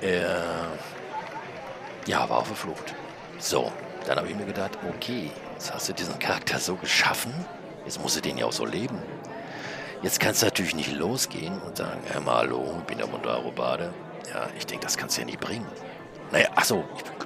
[0.00, 0.68] Er
[2.06, 2.94] ja, war auf der Flucht.
[3.38, 3.70] So,
[4.06, 7.32] dann habe ich mir gedacht, okay, jetzt hast du diesen Charakter so geschaffen,
[7.84, 8.98] jetzt musst du den ja auch so leben.
[10.02, 13.50] Jetzt kannst du natürlich nicht losgehen und sagen, hör mal, hallo, ich bin der Mondaro
[13.52, 13.92] Bade.
[14.32, 15.66] Ja, ich denke, das kannst du ja nicht bringen.
[16.32, 16.84] Naja, achso,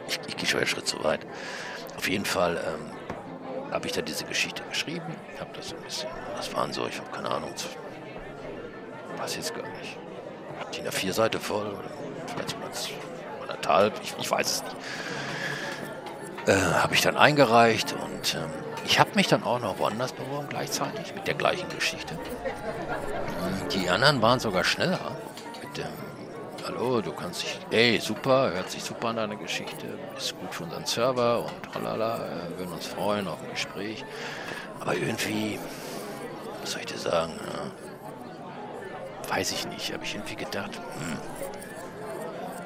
[0.08, 1.20] ich, ich, ich gehe schon einen Schritt zu weit.
[1.96, 2.90] Auf jeden Fall ähm,
[3.74, 5.14] habe ich da diese Geschichte geschrieben.
[5.34, 7.52] Ich habe das ein bisschen, das waren so, ich habe keine Ahnung,
[9.18, 9.98] weiß jetzt gar nicht.
[10.60, 11.76] Hat die eine Vierseite voll,
[12.26, 12.70] vielleicht sogar
[13.42, 14.76] anderthalb, ich, ich weiß es nicht.
[16.46, 18.50] Äh, habe ich dann eingereicht und ähm,
[18.84, 22.16] ich habe mich dann auch noch woanders beworben gleichzeitig mit der gleichen Geschichte.
[23.72, 25.16] Die anderen waren sogar schneller
[25.62, 26.13] mit dem
[26.64, 30.64] hallo, du kannst dich, ey, super, hört sich super an deine Geschichte, ist gut für
[30.64, 34.02] unseren Server und tralala, wir würden uns freuen auf ein Gespräch.
[34.80, 35.58] Aber irgendwie,
[36.60, 41.18] was soll ich dir sagen, ja, weiß ich nicht, habe ich irgendwie gedacht, hm,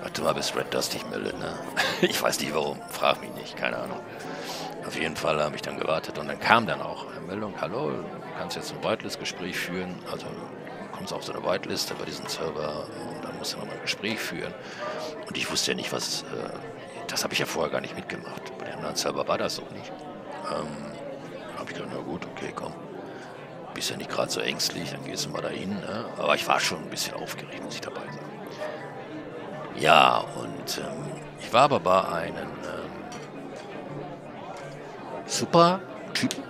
[0.03, 1.53] warte mal, bis Red Dust dich meldet, ne?
[2.01, 3.99] ich weiß nicht warum, frag mich nicht, keine Ahnung.
[4.87, 7.91] Auf jeden Fall habe ich dann gewartet und dann kam dann auch eine Meldung, hallo,
[7.91, 8.05] du
[8.39, 12.87] kannst jetzt ein Whitelist-Gespräch führen, also du kommst auf so eine Whiteliste bei diesem Server
[13.39, 14.53] musste nochmal ein Gespräch führen.
[15.27, 16.23] Und ich wusste ja nicht, was.
[16.23, 16.27] Äh,
[17.09, 18.57] das habe ich ja vorher gar nicht mitgemacht.
[18.59, 19.91] Bei dem anderen Server war das auch nicht.
[20.51, 20.67] Ähm,
[21.57, 22.75] habe ich gedacht, na gut, okay, komm.
[23.75, 25.71] Bist ja nicht gerade so ängstlich, dann gehst du mal dahin.
[25.71, 26.05] Ne?
[26.19, 28.19] Aber ich war schon ein bisschen aufgeregt, muss ich dabei sagen.
[29.77, 32.91] Ja, und ähm, ich war aber bei einem ähm,
[35.27, 35.81] super
[36.13, 36.43] Typen.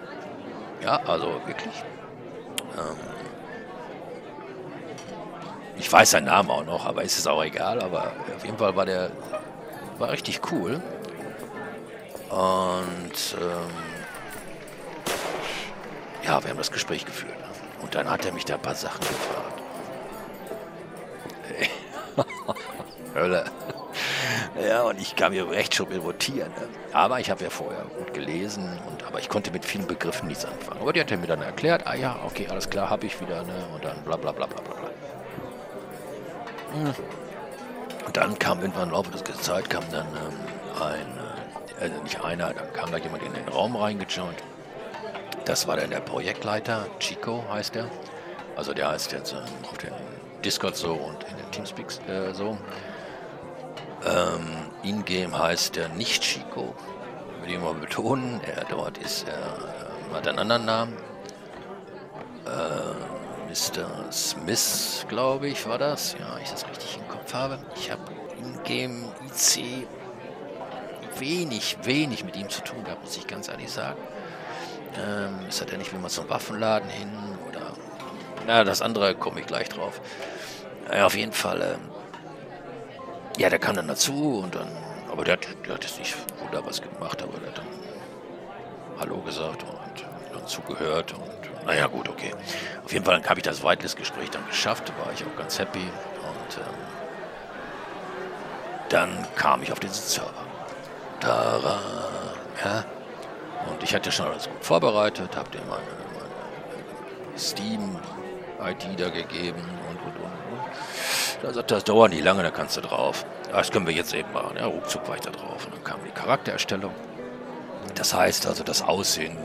[0.82, 1.74] Ja, also wirklich.
[2.76, 2.96] Ähm,
[5.78, 7.80] ich weiß seinen Namen auch noch, aber ist es auch egal.
[7.80, 9.10] Aber auf jeden Fall war der
[9.98, 10.80] war richtig cool.
[12.30, 13.70] Und ähm,
[16.24, 17.32] ja, wir haben das Gespräch geführt.
[17.80, 19.62] Und dann hat er mich da ein paar Sachen gefragt.
[23.14, 23.44] Hölle.
[24.60, 26.50] Ja, und ich kam mir recht schon mit rotieren.
[26.50, 26.68] Ne?
[26.92, 30.44] Aber ich habe ja vorher gut gelesen, und, aber ich konnte mit vielen Begriffen nichts
[30.44, 30.80] anfangen.
[30.80, 33.44] Aber die hat er mir dann erklärt, ah ja, okay, alles klar, habe ich wieder,
[33.44, 33.54] ne?
[33.74, 34.87] Und dann bla bla bla bla bla.
[36.74, 41.18] Und dann kam irgendwann im Laufe der Zeit kam dann ähm, ein,
[41.78, 44.42] äh, also nicht einer, dann kam da jemand in den Raum reingejoint.
[45.44, 47.90] Das war dann der Projektleiter, Chico heißt er.
[48.56, 49.38] Also der heißt jetzt ähm,
[49.70, 49.92] auf dem
[50.44, 52.58] Discord so und in den Teamspeaks äh, so.
[54.06, 54.46] Ähm,
[54.82, 56.74] In-game heißt er nicht Chico.
[57.42, 58.40] Will ich mal betonen.
[58.44, 60.96] Er dort ist, er äh, hat einen anderen Namen.
[62.46, 63.17] Äh,
[63.48, 64.12] Mr.
[64.12, 66.14] Smith, glaube ich, war das.
[66.18, 67.58] Ja, ich das richtig im Kopf habe.
[67.76, 68.02] Ich habe
[68.38, 69.86] In-game IC
[71.18, 73.98] wenig, wenig mit ihm zu tun gehabt, muss ich ganz ehrlich sagen.
[74.96, 77.10] Ähm, ist hat er nicht wie man zum Waffenladen hin
[77.48, 77.72] oder.
[78.46, 80.00] Na, das andere komme ich gleich drauf.
[80.92, 81.60] Ja, auf jeden Fall.
[81.62, 81.90] Ähm,
[83.38, 84.68] ja, der kam dann dazu und dann,
[85.10, 87.66] aber der der hat jetzt nicht wunderbar was gemacht, aber der hat dann
[88.98, 91.27] Hallo gesagt und dann zugehört und
[91.66, 92.34] naja, gut, okay.
[92.84, 96.56] Auf jeden Fall habe ich das Whitelist-Gespräch dann geschafft, war ich auch ganz happy und
[96.56, 96.74] ähm,
[98.88, 100.32] dann kam ich auf diesen Server.
[101.20, 101.78] Tara,
[102.64, 102.84] ja.
[103.70, 105.82] Und ich hatte schon alles gut vorbereitet, habe dir meine,
[106.14, 110.38] meine Steam-ID da gegeben und und und
[111.42, 113.24] da sagt er, das dauert nicht lange, da kannst du drauf.
[113.50, 114.56] Das können wir jetzt eben machen.
[114.56, 115.66] Ja, ruckzuck war ich da drauf.
[115.66, 116.92] Und dann kam die Charaktererstellung.
[117.94, 119.36] Das heißt also, das Aussehen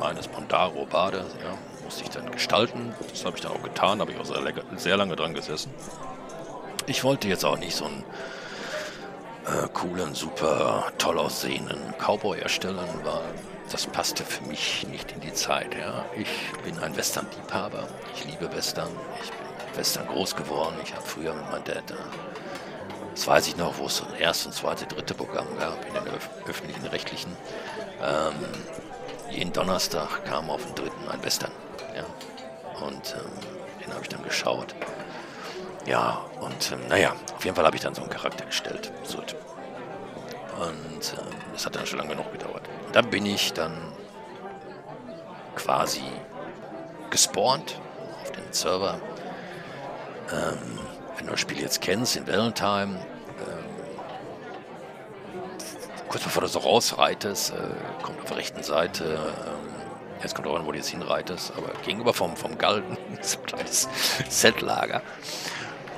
[0.00, 2.92] meines Mondaro Bade, ja, musste ich dann gestalten.
[3.10, 4.42] Das habe ich dann auch getan, habe ich auch sehr,
[4.76, 5.72] sehr, lange dran gesessen.
[6.86, 8.04] Ich wollte jetzt auch nicht so einen
[9.46, 13.20] äh, coolen, super toll aussehenden Cowboy erstellen, weil
[13.70, 15.76] das passte für mich nicht in die Zeit.
[15.78, 16.04] Ja.
[16.16, 16.28] Ich
[16.64, 17.86] bin ein Western-Liebhaber.
[18.16, 18.88] Ich liebe Western.
[19.22, 20.74] Ich bin Western groß geworden.
[20.82, 21.94] Ich habe früher mit meinem Dad, äh,
[23.14, 25.92] das weiß ich noch, wo es so ein erstes und zweite, dritte Programm gab in
[25.92, 27.36] den öf öffentlichen, rechtlichen.
[28.02, 28.34] Ähm,
[29.30, 31.50] jeden Donnerstag kam auf den dritten ein Western.
[31.94, 32.04] Ja.
[32.86, 33.30] Und ähm,
[33.84, 34.74] den habe ich dann geschaut.
[35.86, 38.92] Ja, und ähm, naja, auf jeden Fall habe ich dann so einen Charakter gestellt.
[39.04, 39.18] So.
[39.18, 39.26] Und
[41.18, 42.68] ähm, das hat dann schon lange genug gedauert.
[42.86, 43.72] Und dann bin ich dann
[45.56, 46.02] quasi
[47.10, 47.80] gespawnt
[48.22, 49.00] auf den Server
[50.32, 50.78] ähm,
[51.16, 53.00] wenn du das Spiel jetzt kennst, in Valentine,
[53.46, 53.64] ähm,
[56.10, 59.74] kurz bevor du so rausreitest, äh, kommt auf der rechten Seite, ähm,
[60.22, 63.46] jetzt kommt auch an, wo du jetzt hinreitest, aber gegenüber vom, vom Galgen ist ein
[63.46, 63.88] kleines
[64.28, 65.02] Zeltlager.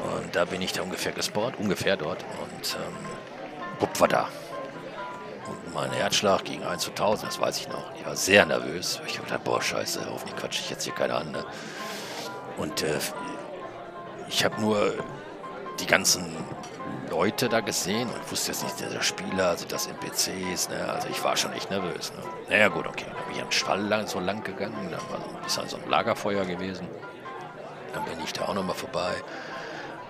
[0.04, 2.24] Und da bin ich da ungefähr gespawnt, ungefähr dort.
[2.42, 4.28] Und ähm, war da.
[5.46, 7.84] Und mein Herzschlag ging 1 zu 1000, das weiß ich noch.
[7.96, 9.00] Ich war sehr nervös.
[9.06, 11.36] Ich habe gedacht, boah, scheiße, hoffentlich quatsche ich jetzt hier keine an.
[12.58, 12.98] Und äh,
[14.28, 14.94] ich habe nur
[15.80, 16.36] die ganzen
[17.12, 20.90] Leute da gesehen und wusste jetzt nicht, der Spieler, sind das NPCs, ne?
[20.90, 22.10] Also ich war schon echt nervös.
[22.12, 22.22] Ne?
[22.48, 23.04] Naja gut, okay.
[23.06, 25.90] Dann bin ich am Stall lang, so lang gegangen, dann war so ein, so ein
[25.90, 26.88] Lagerfeuer gewesen.
[27.92, 29.12] Dann bin ich da auch nochmal vorbei.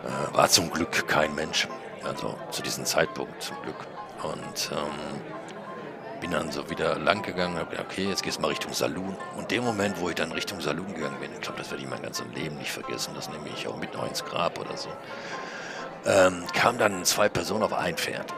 [0.04, 1.66] Äh, war zum Glück kein Mensch.
[2.04, 3.76] Also zu diesem Zeitpunkt zum Glück.
[4.22, 5.20] Und ähm,
[6.20, 9.16] bin dann so wieder lang gegangen habe gedacht, okay, jetzt gehst du mal Richtung Saloon.
[9.36, 11.90] Und dem Moment, wo ich dann Richtung Saloon gegangen bin, ich glaube, das werde ich
[11.90, 14.88] mein ganzes Leben nicht vergessen, das nehme ich auch mit noch ins Grab oder so,
[16.06, 18.32] ähm, kamen dann zwei Personen auf ein Pferd.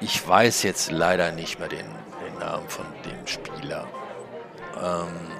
[0.00, 1.86] Ich weiß jetzt leider nicht mehr den,
[2.24, 3.86] den Namen von dem Spieler.
[4.82, 5.30] Ähm,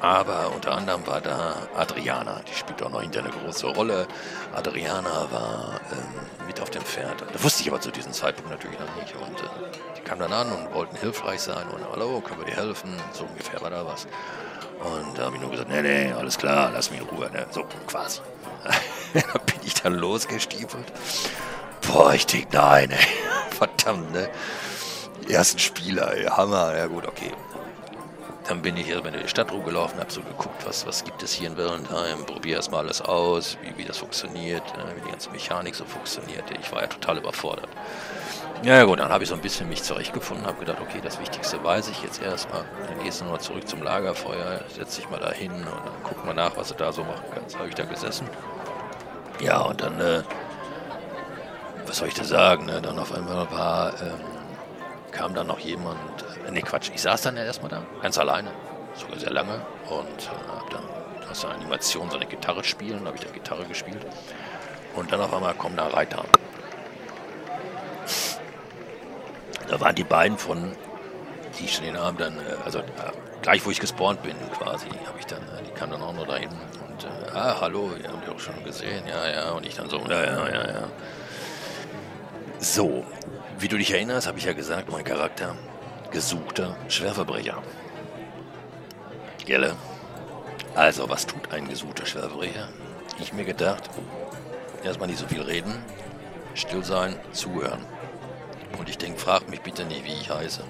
[0.00, 4.06] aber unter anderem war da Adriana, die spielt auch noch hinter eine große Rolle.
[4.54, 7.24] Adriana war ähm, mit auf dem Pferd.
[7.32, 9.14] Das wusste ich aber zu diesem Zeitpunkt natürlich noch nicht.
[9.14, 11.66] Und äh, die kamen dann an und wollten hilfreich sein.
[11.68, 12.94] Und hallo, können wir dir helfen?
[13.12, 14.06] So ungefähr war da was.
[14.80, 17.30] Und da habe ich nur gesagt, nee, nee, alles klar, lass mich in Ruhe.
[17.30, 17.46] Ne?
[17.50, 18.20] So quasi.
[19.32, 20.92] da bin ich dann losgestiefelt.
[21.86, 23.06] Boah, ich denke, nein, ey.
[23.50, 24.28] verdammt, ne?
[25.28, 26.76] Ersten Spieler, ey, Hammer.
[26.76, 27.32] Ja gut, okay.
[28.48, 31.32] Dann bin ich erstmal in die Stadt rumgelaufen, habe so geguckt, was, was gibt es
[31.32, 34.62] hier in Valentine, probiere erstmal alles aus, wie, wie das funktioniert,
[34.96, 36.44] wie die ganze Mechanik so funktioniert.
[36.60, 37.70] Ich war ja total überfordert.
[38.62, 41.62] Ja gut, dann habe ich so ein bisschen mich zurechtgefunden, habe gedacht, okay, das Wichtigste
[41.62, 42.64] weiß ich jetzt erstmal.
[42.86, 46.24] Dann gehst du nochmal zurück zum Lagerfeuer, setz dich mal da hin und dann guck
[46.26, 47.58] mal nach, was du da so machen kannst.
[47.58, 48.28] Habe ich da gesessen.
[49.40, 50.22] Ja, und dann, äh,
[51.86, 52.80] was soll ich da sagen, ne?
[52.80, 54.20] dann auf einmal war, ähm,
[55.10, 55.98] kam dann noch jemand,
[56.46, 58.50] äh, nee Quatsch, ich saß dann erstmal da, ganz alleine,
[58.94, 60.82] sogar sehr lange und äh, habe dann,
[61.40, 64.04] du eine Animation, so eine Gitarre spielen, habe ich da Gitarre gespielt
[64.94, 66.24] und dann auf einmal kommen da Reiter.
[69.68, 70.76] Da waren die beiden von,
[71.58, 72.82] die ich den Abend dann, äh, also äh,
[73.42, 76.26] gleich wo ich gespawnt bin quasi, habe ich dann, äh, die kamen dann auch noch
[76.26, 76.50] dahin
[76.94, 79.88] und, äh, ah, hallo, ihr habt die auch schon gesehen, ja, ja, und ich dann
[79.88, 80.88] so, ja, ja, ja, ja
[82.58, 83.04] So,
[83.58, 85.56] wie du dich erinnerst, habe ich ja gesagt, mein Charakter,
[86.10, 87.62] gesuchter Schwerverbrecher.
[89.44, 89.74] Gelle?
[90.74, 92.68] Also, was tut ein gesuchter Schwerverbrecher?
[93.18, 93.90] Ich mir gedacht,
[94.82, 95.74] erstmal nicht so viel reden,
[96.54, 97.84] still sein, zuhören.
[98.78, 100.64] Und ich denke, frag mich bitte nicht, wie ich heiße.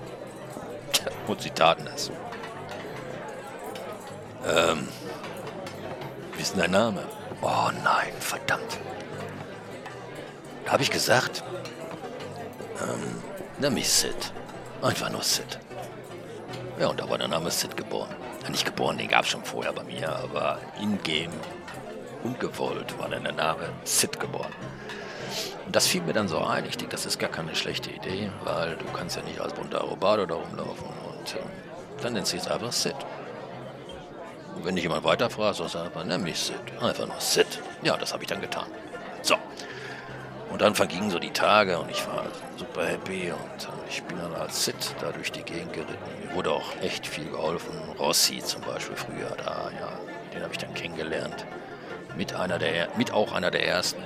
[1.26, 2.10] Und sie taten es.
[4.46, 4.88] Ähm,
[6.44, 7.02] ist denn dein Name?
[7.40, 8.78] Oh nein, verdammt.
[10.66, 11.42] Da habe ich gesagt,
[12.82, 13.22] ähm,
[13.58, 14.32] nenn mich Sid.
[14.82, 15.58] Einfach nur Sid.
[16.78, 18.14] Ja, und da war der Name Sid geboren.
[18.42, 21.32] Ja, nicht geboren, den gab es schon vorher bei mir, aber in-game,
[22.24, 24.52] ungewollt, war dann der Name Sid geboren.
[25.64, 26.66] Und das fiel mir dann so ein.
[26.66, 29.80] Ich denke, das ist gar keine schlechte Idee, weil du kannst ja nicht als bunter
[29.80, 30.88] Aerobado da rumlaufen.
[31.08, 32.96] Und äh, dann nennst du es einfach Sid.
[34.54, 36.56] Und wenn dich jemand weiterfragt, sagst du einfach, nenn mich Sid.
[36.80, 37.60] Einfach nur Sid.
[37.82, 38.66] Ja, das habe ich dann getan.
[39.22, 39.36] So.
[40.50, 42.24] Und dann vergingen so die Tage und ich war
[42.56, 45.96] super happy und äh, ich bin dann als Sid da durch die Gegend geritten.
[46.24, 47.72] Mir wurde auch echt viel geholfen.
[47.98, 49.98] Rossi zum Beispiel früher da, ja,
[50.32, 51.44] den habe ich dann kennengelernt.
[52.16, 54.02] Mit einer der, mit auch einer der ersten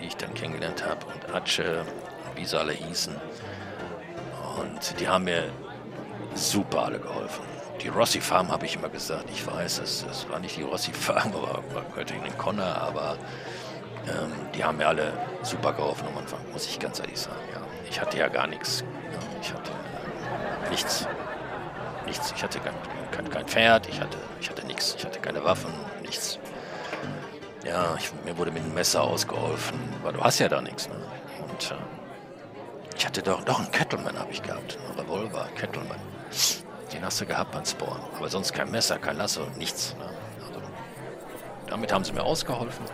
[0.00, 1.84] die ich dann kennengelernt habe, und Atsche,
[2.34, 3.14] wie sie alle hießen.
[4.58, 5.50] Und die haben mir
[6.34, 7.44] super alle geholfen.
[7.82, 9.28] Die Rossi Farm habe ich immer gesagt.
[9.30, 13.16] Ich weiß, es, es war nicht die Rossi Farm, aber den Connor, aber
[14.06, 15.12] ähm, die haben mir alle
[15.42, 17.36] super geholfen am Anfang, muss ich ganz ehrlich sagen.
[17.52, 17.60] Ja.
[17.88, 18.84] Ich hatte ja gar nichts.
[19.12, 19.72] Ja, ich hatte
[20.70, 21.08] nichts.
[22.06, 22.32] Nichts.
[22.36, 22.74] Ich hatte kein,
[23.10, 24.94] kein, kein Pferd, ich hatte, ich hatte nichts.
[24.96, 26.38] Ich hatte keine Waffen, nichts.
[27.64, 30.88] Ja, ich, mir wurde mit dem Messer ausgeholfen, weil du hast ja da nichts.
[30.88, 30.94] Ne?
[31.42, 31.74] Und äh,
[32.96, 35.98] ich hatte doch, doch einen Kettleman habe ich gehabt, einen Revolver, Kettleman.
[36.92, 39.94] Den hast du gehabt beim Spawn, aber sonst kein Messer, kein Lasso, nichts.
[39.98, 40.08] Ne?
[40.46, 40.60] Also,
[41.68, 42.84] damit haben sie mir ausgeholfen.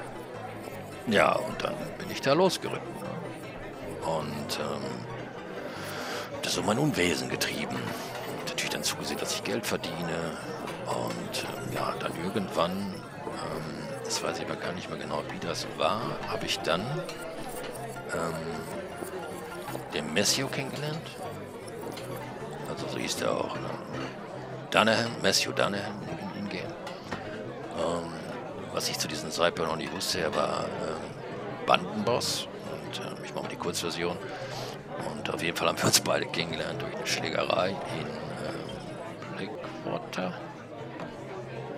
[1.09, 2.95] Ja, und dann bin ich da losgeritten.
[3.01, 4.09] Ne?
[4.09, 4.83] Und ähm,
[6.43, 7.77] das so mein Unwesen getrieben.
[7.77, 10.37] Und natürlich dann zugesehen, dass ich Geld verdiene.
[10.87, 12.95] Und ähm, ja, dann irgendwann
[13.33, 16.83] ähm, das weiß ich aber gar nicht mehr genau, wie das war, habe ich dann
[18.13, 18.35] ähm,
[19.95, 21.11] den Messio kennengelernt.
[22.69, 23.55] Also so hieß der auch.
[23.55, 23.71] Ne?
[24.73, 25.93] Dunahan, Messio Dunahan
[26.35, 26.75] in Ingame.
[27.77, 28.11] Ähm,
[28.73, 32.49] was ich zu diesem Zeitpunkt noch nicht wusste, er war ähm, Bandenboss.
[32.73, 34.17] Und äh, ich mache mal die Kurzversion.
[35.11, 39.47] Und auf jeden Fall haben wir uns beide kennengelernt durch eine Schlägerei in äh,
[39.85, 40.33] Blackwater.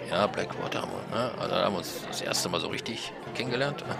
[0.08, 1.18] Ja, Blackwater haben wir.
[1.18, 1.32] Ne?
[1.36, 3.84] Also da haben wir uns das erste Mal so richtig kennengelernt.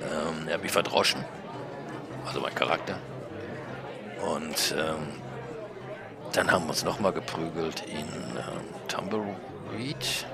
[0.00, 1.24] ähm, er hat mich verdroschen.
[2.24, 2.94] Also mein Charakter.
[4.24, 5.23] Und ähm,
[6.36, 10.26] dann haben wir uns nochmal geprügelt in ähm, Tumbleweed.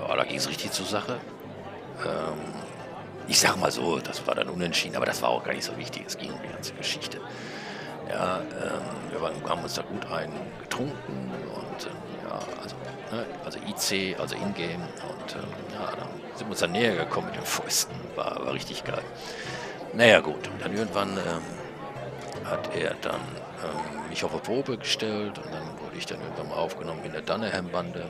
[0.00, 1.18] Ja, da ging es richtig zur Sache.
[2.04, 2.38] Ähm,
[3.28, 5.76] ich sag mal so, das war dann unentschieden, aber das war auch gar nicht so
[5.76, 6.04] wichtig.
[6.06, 7.20] Es ging um die ganze Geschichte.
[8.08, 12.74] Ja, ähm, wir waren, haben uns da gut eingetrunken und äh, ja, also
[13.12, 13.26] Ne?
[13.44, 14.88] Also IC, also Ingame.
[15.08, 17.94] Und ähm, ja, dann sind wir uns dann näher gekommen mit den Fäusten.
[18.16, 19.02] War, war richtig geil.
[19.92, 20.48] Naja, gut.
[20.48, 23.20] Und dann irgendwann ähm, hat er dann
[24.08, 27.22] mich auf eine Probe gestellt und dann wurde ich dann irgendwann mal aufgenommen in der
[27.22, 28.04] Dunham-Bande.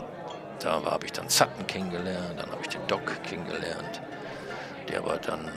[0.60, 4.00] Da habe ich dann Sutton kennengelernt, dann habe ich den Doc kennengelernt,
[4.88, 5.50] der aber dann,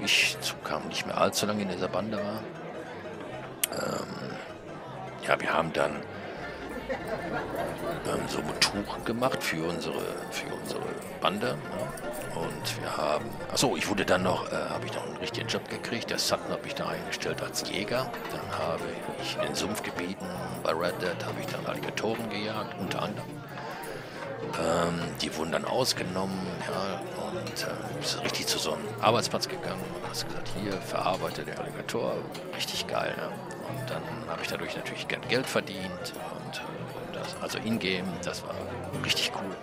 [0.00, 2.42] ich zukam, nicht mehr allzu lange in dieser Bande war.
[3.72, 4.30] Ähm,
[5.26, 5.96] ja, wir haben dann
[6.90, 10.82] ähm, so Tuch gemacht für unsere, für unsere
[11.20, 11.46] Bande.
[11.46, 12.38] Ne?
[12.40, 15.68] Und wir haben, achso, ich wurde dann noch, äh, habe ich noch einen richtigen Job
[15.68, 16.10] gekriegt.
[16.10, 18.10] Der Sutton habe ich da eingestellt als Jäger.
[18.30, 18.84] Dann habe
[19.22, 20.26] ich in den Sumpfgebieten
[20.62, 23.28] bei Red Dead habe ich dann Alligatoren gejagt, unter anderem.
[24.60, 29.82] Ähm, die wurden dann ausgenommen, ja, und äh, ist richtig zu so einem Arbeitsplatz gegangen
[29.94, 32.14] und hast gesagt, hier verarbeitet der Alligator,
[32.56, 33.14] richtig geil.
[33.16, 33.26] Ja.
[33.26, 36.12] Und dann habe ich dadurch natürlich Geld verdient
[37.40, 38.54] also in-game, das war
[39.04, 39.56] richtig cool.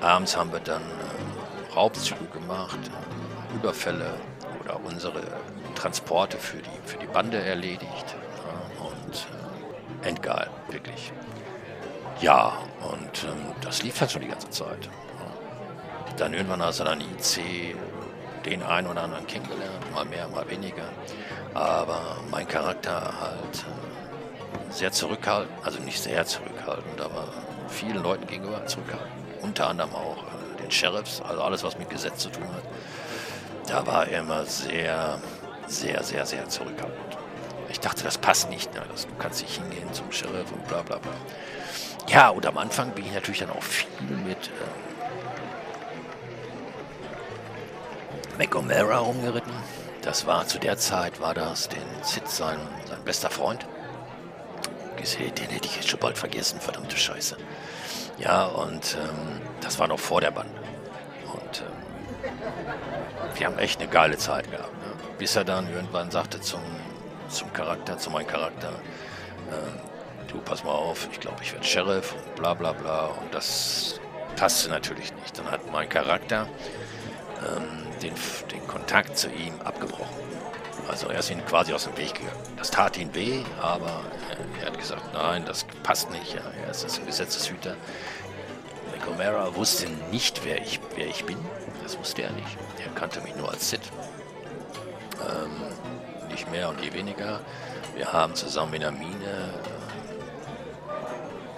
[0.00, 4.14] Abends haben wir dann äh, Raubzüge gemacht, äh, Überfälle
[4.60, 5.22] oder unsere
[5.74, 8.16] Transporte für die, für die Bande erledigt
[8.78, 9.26] ja, und
[10.04, 11.12] äh, endgeil, wirklich.
[12.20, 14.88] Ja, und ähm, das lief halt schon die ganze Zeit.
[16.16, 17.74] Dann irgendwann hast du dann IC
[18.44, 20.84] den einen oder anderen kennengelernt, mal mehr, mal weniger.
[21.54, 24.11] Aber mein Charakter halt äh,
[24.70, 27.28] sehr zurückhaltend, also nicht sehr zurückhaltend, aber
[27.68, 29.10] vielen Leuten gegenüber zurückhaltend.
[29.40, 32.62] Unter anderem auch äh, den Sheriffs, also alles, was mit Gesetz zu tun hat.
[33.68, 35.20] Da war er immer sehr,
[35.66, 37.18] sehr, sehr, sehr zurückhaltend.
[37.68, 38.72] Ich dachte, das passt nicht.
[38.74, 38.82] Ne?
[38.90, 41.12] Das, du kannst nicht hingehen zum Sheriff und bla bla bla.
[42.08, 43.88] Ja, und am Anfang bin ich natürlich dann auch viel
[44.26, 44.92] mit ähm,
[48.38, 49.52] Mac O'Mara rumgeritten.
[50.02, 53.66] Das war zu der Zeit, war das den Sid sein, sein bester Freund.
[55.02, 57.36] Den hätte ich jetzt schon bald vergessen, verdammte Scheiße.
[58.18, 60.54] Ja, und ähm, das war noch vor der Bande.
[61.32, 62.32] Und ähm,
[63.34, 64.72] wir haben echt eine geile Zeit gehabt.
[64.74, 64.92] Ne?
[65.18, 66.60] Bis er dann irgendwann sagte zum,
[67.28, 68.68] zum Charakter, zu meinem Charakter,
[69.50, 73.06] äh, du pass mal auf, ich glaube, ich werde Sheriff und bla bla bla.
[73.06, 74.00] Und das
[74.36, 75.36] passte natürlich nicht.
[75.36, 76.48] Dann hat mein Charakter
[77.40, 78.14] ähm, den,
[78.52, 80.21] den Kontakt zu ihm abgebrochen.
[80.88, 82.36] Also er ist ihm quasi aus dem Weg gegangen.
[82.56, 84.02] Das tat ihm weh, aber
[84.60, 86.34] er, hat gesagt, nein, das passt nicht.
[86.34, 87.76] Er ist ein Gesetzeshüter.
[89.04, 91.38] Gomera wusste nicht, wer ich, wer ich bin.
[91.82, 92.56] Das wusste er nicht.
[92.84, 93.80] Er kannte mich nur als Sid.
[95.20, 95.50] Ähm,
[96.28, 97.40] nicht mehr und je weniger.
[97.94, 99.50] Wir haben zusammen in der Mine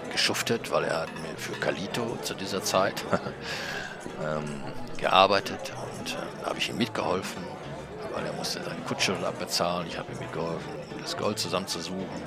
[0.09, 3.05] äh, geschuftet, weil er hat mir für Kalito zu dieser Zeit
[4.23, 4.63] ähm,
[4.97, 7.43] gearbeitet und äh, habe ich ihm mitgeholfen,
[8.15, 9.87] weil er musste seine Kutsche abbezahlen.
[9.87, 12.23] Ich habe ihm mitgeholfen, das Gold zusammenzusuchen.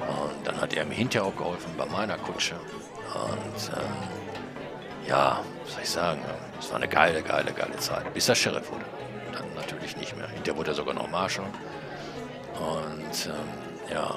[0.00, 2.56] Und dann hat er mir hinterher auch geholfen bei meiner Kutsche.
[3.14, 6.20] Und ähm, ja, was soll ich sagen,
[6.58, 8.84] es war eine geile, geile, geile Zeit, bis er Sheriff wurde.
[9.32, 10.28] Dann natürlich nicht mehr.
[10.28, 11.46] Hinterher wurde er sogar noch Marshal.
[12.58, 14.16] Und ähm, ja,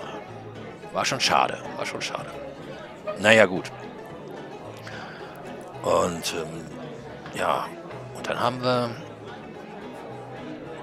[0.92, 2.30] war schon schade, war schon schade.
[3.20, 3.72] Naja, gut.
[5.84, 6.66] Und ähm,
[7.36, 7.68] ja,
[8.16, 8.90] und dann haben wir,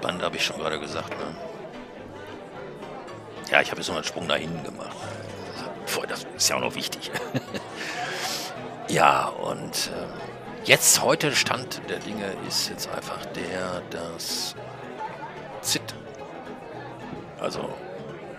[0.01, 1.35] Band habe ich schon gerade gesagt, ne?
[3.51, 4.95] Ja, ich habe jetzt noch einen Sprung nach hinten gemacht.
[6.07, 7.11] Das ist ja auch noch wichtig.
[8.87, 14.55] ja, und äh, jetzt, heute Stand der Dinge ist jetzt einfach der, dass
[15.61, 15.95] Zit,
[17.39, 17.69] also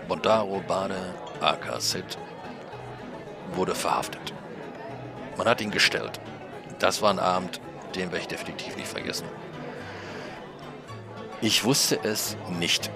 [0.07, 2.17] Bondaro Bade aka Sid,
[3.53, 4.33] wurde verhaftet.
[5.37, 6.19] Man hat ihn gestellt.
[6.79, 7.59] Das war ein Abend,
[7.95, 9.27] den werde ich definitiv nicht vergessen.
[11.41, 12.91] Ich wusste es nicht.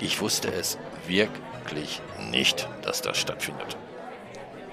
[0.00, 2.00] Ich wusste es wirklich
[2.30, 3.76] nicht, dass das stattfindet.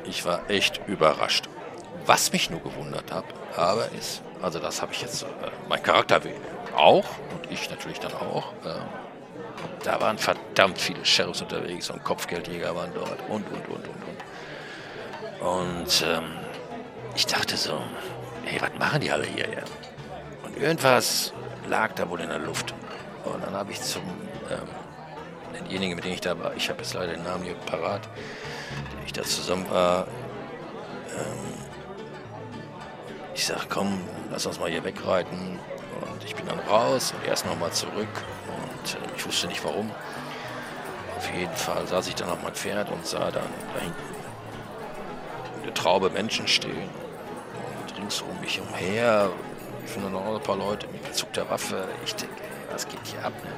[0.05, 1.49] Ich war echt überrascht.
[2.05, 3.23] Was mich nur gewundert hat,
[3.55, 5.27] aber ist, also das habe ich jetzt, äh,
[5.69, 6.21] mein Charakter
[6.75, 8.51] auch und ich natürlich dann auch.
[8.65, 8.75] Äh,
[9.83, 15.47] da waren verdammt viele Sheriffs unterwegs und Kopfgeldjäger waren dort und, und, und, und, und.
[15.47, 16.25] Und ähm,
[17.15, 17.79] ich dachte so,
[18.43, 19.49] hey, was machen die alle hier?
[19.49, 19.63] Ja?
[20.43, 21.33] Und irgendwas
[21.67, 22.73] lag da wohl in der Luft.
[23.23, 24.03] Und dann habe ich zum
[24.49, 24.67] ähm,
[25.53, 28.01] denjenigen, mit dem ich da war, ich habe jetzt leider den Namen hier parat,
[28.91, 30.07] den ich da zusammen war,
[31.17, 31.53] ähm,
[33.35, 35.59] ich sag, komm, lass uns mal hier wegreiten.
[36.01, 38.07] Und ich bin dann raus und erst nochmal zurück.
[38.47, 39.89] Und äh, ich wusste nicht warum.
[41.17, 43.43] Auf jeden Fall saß ich dann auf mein Pferd und sah dann
[43.73, 44.13] da hinten
[45.63, 46.89] eine Traube Menschen stehen
[48.03, 49.29] rings um mich umher.
[49.85, 51.87] Ich finde noch ein paar Leute mit gezuckter Waffe.
[52.05, 52.35] Ich denke,
[52.73, 53.33] was geht hier ab?
[53.43, 53.51] Ne?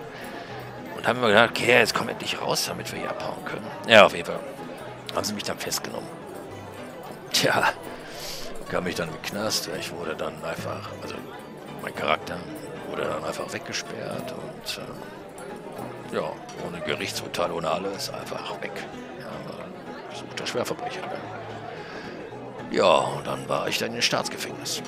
[0.98, 3.66] Und haben wir gedacht, okay, jetzt komm endlich raus, damit wir hier abhauen können.
[3.88, 4.40] Ja, auf jeden Fall
[5.16, 6.08] haben sie mich dann festgenommen.
[7.32, 7.72] Tja,
[8.70, 9.70] kam ich dann mit Knast.
[9.80, 11.16] Ich wurde dann einfach, also
[11.82, 12.38] mein Charakter
[12.90, 16.32] wurde dann einfach weggesperrt und äh, ja,
[16.66, 18.72] ohne Gerichtsurteil, ohne alles, einfach weg.
[19.20, 21.02] Ja, Schwerverbrecher.
[21.02, 21.18] Ne?
[22.72, 24.82] Ja, und dann war ich dann in Staatsgefängnis.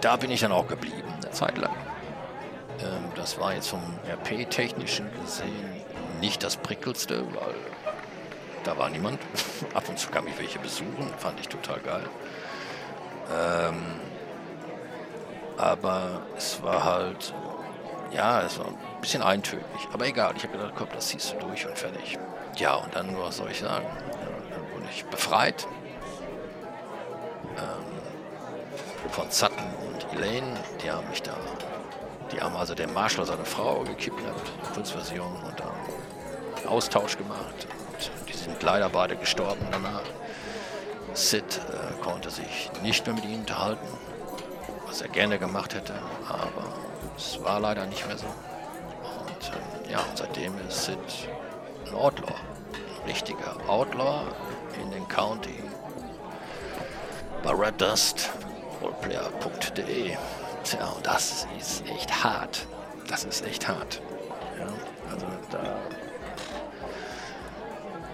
[0.00, 1.74] Da bin ich dann auch geblieben, eine Zeit lang.
[2.80, 5.78] Ähm, das war jetzt vom RP-technischen gesehen
[6.20, 7.54] nicht das prickelste, weil
[8.64, 9.20] da war niemand.
[9.74, 12.04] Ab und zu kam ich welche besuchen, fand ich total geil.
[13.32, 13.82] Ähm,
[15.56, 17.34] aber es war halt,
[18.12, 19.64] ja, es war ein bisschen eintönig.
[19.92, 22.18] Aber egal, ich habe gedacht, komm, das ziehst du durch und fertig.
[22.56, 23.86] Ja, und dann, was soll ich sagen?
[24.12, 25.66] Dann wurde ich befreit
[27.56, 31.34] ähm, von Sutton und Elaine, die haben mich da,
[32.32, 35.70] die haben also den Marshall, seine Frau, gekidnappt, Kurzversion und dann
[36.66, 37.68] Austausch gemacht.
[38.20, 40.02] Und die sind leider beide gestorben danach.
[41.14, 43.86] Sid äh, konnte sich nicht mehr mit ihnen unterhalten,
[44.86, 45.94] was er gerne gemacht hätte,
[46.28, 46.74] aber
[47.16, 48.26] es war leider nicht mehr so.
[48.26, 50.98] Und äh, ja, seitdem ist Sid
[51.86, 54.24] ein Outlaw, ein richtiger Outlaw
[54.80, 55.62] in den County
[57.42, 60.16] bei reddust.roleplayer.de.
[60.68, 62.66] Tja, und das ist echt hart.
[63.08, 64.02] Das ist echt hart.
[64.58, 64.66] Ja,
[65.10, 65.78] also da.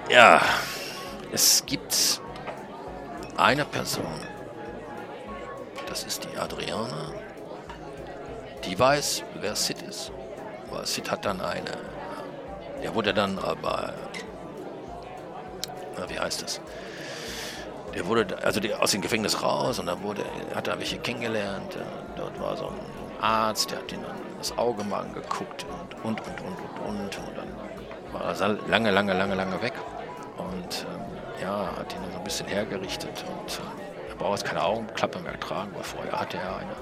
[0.09, 0.40] Ja,
[1.32, 2.20] es gibt
[3.36, 4.20] eine Person,
[5.88, 7.12] das ist die Adriana,
[8.64, 10.12] die weiß, wer Sid ist.
[10.70, 11.72] Weil Sid hat dann eine.
[12.82, 13.94] Der wurde dann aber.
[15.98, 16.61] Na, wie heißt das?
[17.95, 20.24] Der wurde also die, aus dem Gefängnis raus und dann wurde,
[20.55, 21.76] hat er welche kennengelernt.
[22.16, 22.74] Dort war so ein
[23.20, 25.64] Arzt, der hat ihn dann das Auge mal angeguckt
[26.03, 27.18] und, und, und, und, und, und.
[27.18, 29.74] Und dann war er lange, lange, lange, lange weg.
[30.36, 33.24] Und ähm, ja, hat ihn dann so ein bisschen hergerichtet.
[33.28, 36.72] Und äh, er braucht jetzt keine Augenklappe mehr tragen, weil vorher hatte er eine.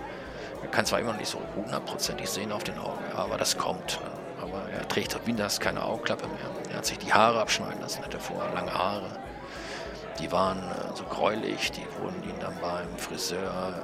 [0.63, 4.01] Er kann zwar immer noch nicht so hundertprozentig sehen auf den Augen, aber das kommt.
[4.41, 6.71] Aber er trägt auf Windows keine Augenklappe mehr.
[6.71, 9.11] Er hat sich die Haare abschneiden lassen, hatte vorher lange Haare.
[10.19, 13.75] Die waren äh, so gräulich, die wurden ihm dann beim Friseur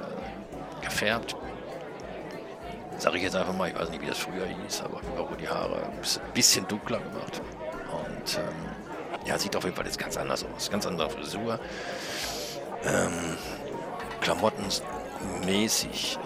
[0.81, 1.35] äh, gefärbt.
[2.97, 5.47] Sag ich jetzt einfach mal, ich weiß nicht, wie das früher hieß, aber auch die
[5.47, 7.41] Haare ein bisschen dunkler gemacht.
[7.91, 10.69] Und ähm, ja, sieht auf jeden Fall jetzt ganz anders aus.
[10.69, 11.59] Ganz andere Frisur.
[12.83, 13.37] Ähm,
[14.21, 14.65] Klamotten
[15.45, 16.17] mäßig,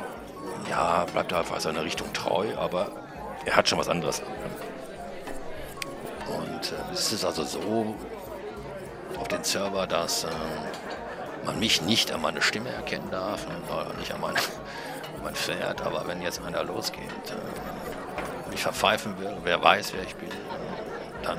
[0.69, 2.91] ja, bleibt er einfach seiner Richtung treu, aber
[3.45, 4.27] er hat schon was anderes an.
[6.27, 7.95] Und äh, es ist also so
[9.17, 10.29] auf den Server, dass äh,
[11.45, 13.45] man mich nicht an meine Stimme erkennen darf,
[13.99, 14.35] nicht an mein,
[15.23, 20.03] mein Pferd, aber wenn jetzt einer losgeht äh, und ich verpfeifen will, wer weiß, wer
[20.03, 20.29] ich bin,
[21.23, 21.37] dann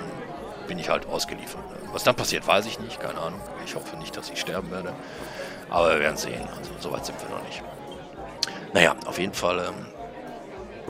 [0.66, 1.62] bin ich halt ausgeliefert.
[1.92, 3.40] Was dann passiert, weiß ich nicht, keine Ahnung.
[3.64, 4.92] Ich hoffe nicht, dass ich sterben werde.
[5.70, 6.46] Aber wir werden sehen.
[6.56, 7.62] Also so weit sind wir noch nicht.
[8.72, 9.86] Naja, auf jeden Fall, ähm,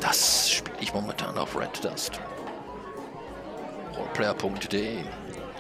[0.01, 2.21] das spiele ich momentan auf Red Dust.
[3.97, 5.05] Roleplayer.de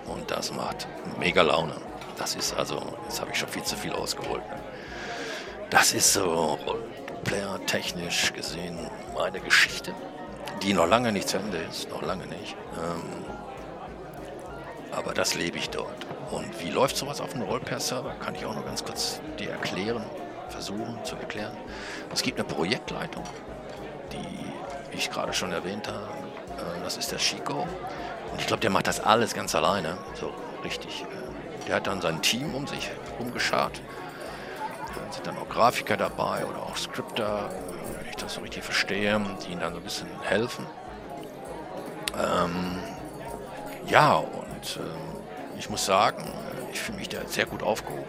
[0.06, 0.86] und das macht
[1.18, 1.74] mega Laune.
[2.16, 4.42] Das ist also, jetzt habe ich schon viel zu viel ausgeholt.
[5.70, 8.78] Das ist so Roleplayer-technisch gesehen
[9.14, 9.94] meine Geschichte,
[10.62, 12.56] die noch lange nicht zu Ende ist, noch lange nicht.
[12.76, 13.24] Ähm,
[14.92, 16.06] aber das lebe ich dort.
[16.30, 18.14] Und wie läuft sowas auf einem Roleplayer-Server?
[18.20, 20.04] Kann ich auch noch ganz kurz dir erklären
[20.54, 21.56] versuchen zu erklären.
[22.12, 23.24] Es gibt eine Projektleitung,
[24.12, 26.06] die ich gerade schon erwähnt habe.
[26.58, 27.66] Äh, das ist der Chico.
[28.34, 29.96] Und ich glaube, der macht das alles ganz alleine.
[30.14, 30.32] So
[30.64, 31.06] richtig.
[31.68, 33.80] Der hat dann sein Team um sich umgeschart.
[34.88, 38.64] Da sind dann auch Grafiker dabei oder auch Skripter, äh, wenn ich das so richtig
[38.64, 40.66] verstehe, die ihnen dann so ein bisschen helfen.
[42.18, 42.78] Ähm,
[43.86, 46.24] ja, und äh, ich muss sagen,
[46.72, 48.04] ich fühle mich da sehr gut aufgehoben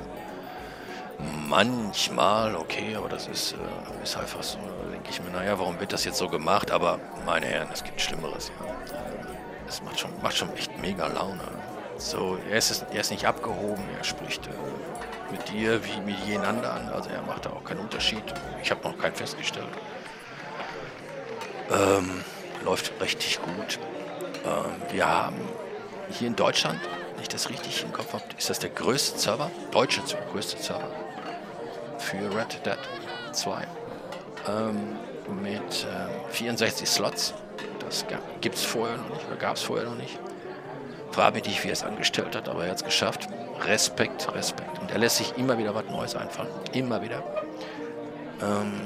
[1.48, 4.58] manchmal okay, aber das ist, äh, ist einfach so.
[4.58, 6.72] Da denke ich mir, naja, warum wird das jetzt so gemacht?
[6.72, 8.52] Aber meine Herren, es gibt Schlimmeres.
[8.60, 8.65] Ja.
[9.76, 11.44] Es macht schon, macht schon echt mega Laune.
[11.98, 14.52] So, er ist, er ist nicht abgehoben, er spricht äh,
[15.34, 16.88] mit dir wie mit jeden anderen.
[16.88, 18.24] Also er macht da auch keinen Unterschied.
[18.64, 19.68] Ich habe noch keinen festgestellt.
[21.70, 22.24] Ähm,
[22.64, 23.78] läuft richtig gut.
[24.46, 25.42] Ähm, wir haben
[26.10, 26.80] hier in Deutschland,
[27.14, 30.02] wenn ich das richtig im Kopf habe, ist das der größte Server, deutsche
[30.32, 30.90] größte Server
[31.98, 32.80] für Red Dead
[33.34, 33.68] 2
[34.48, 34.96] ähm,
[35.44, 37.34] mit äh, 64 Slots.
[37.86, 38.06] Das
[38.42, 40.20] gibt es vorher noch nicht oder gab es vorher noch nicht.
[41.12, 43.28] Frage mich nicht, wie er es angestellt hat, aber er hat es geschafft.
[43.62, 44.80] Respekt, Respekt.
[44.82, 46.50] Und er lässt sich immer wieder was Neues einfallen.
[46.74, 47.24] Immer wieder.
[48.42, 48.82] Ähm,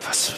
[0.00, 0.34] was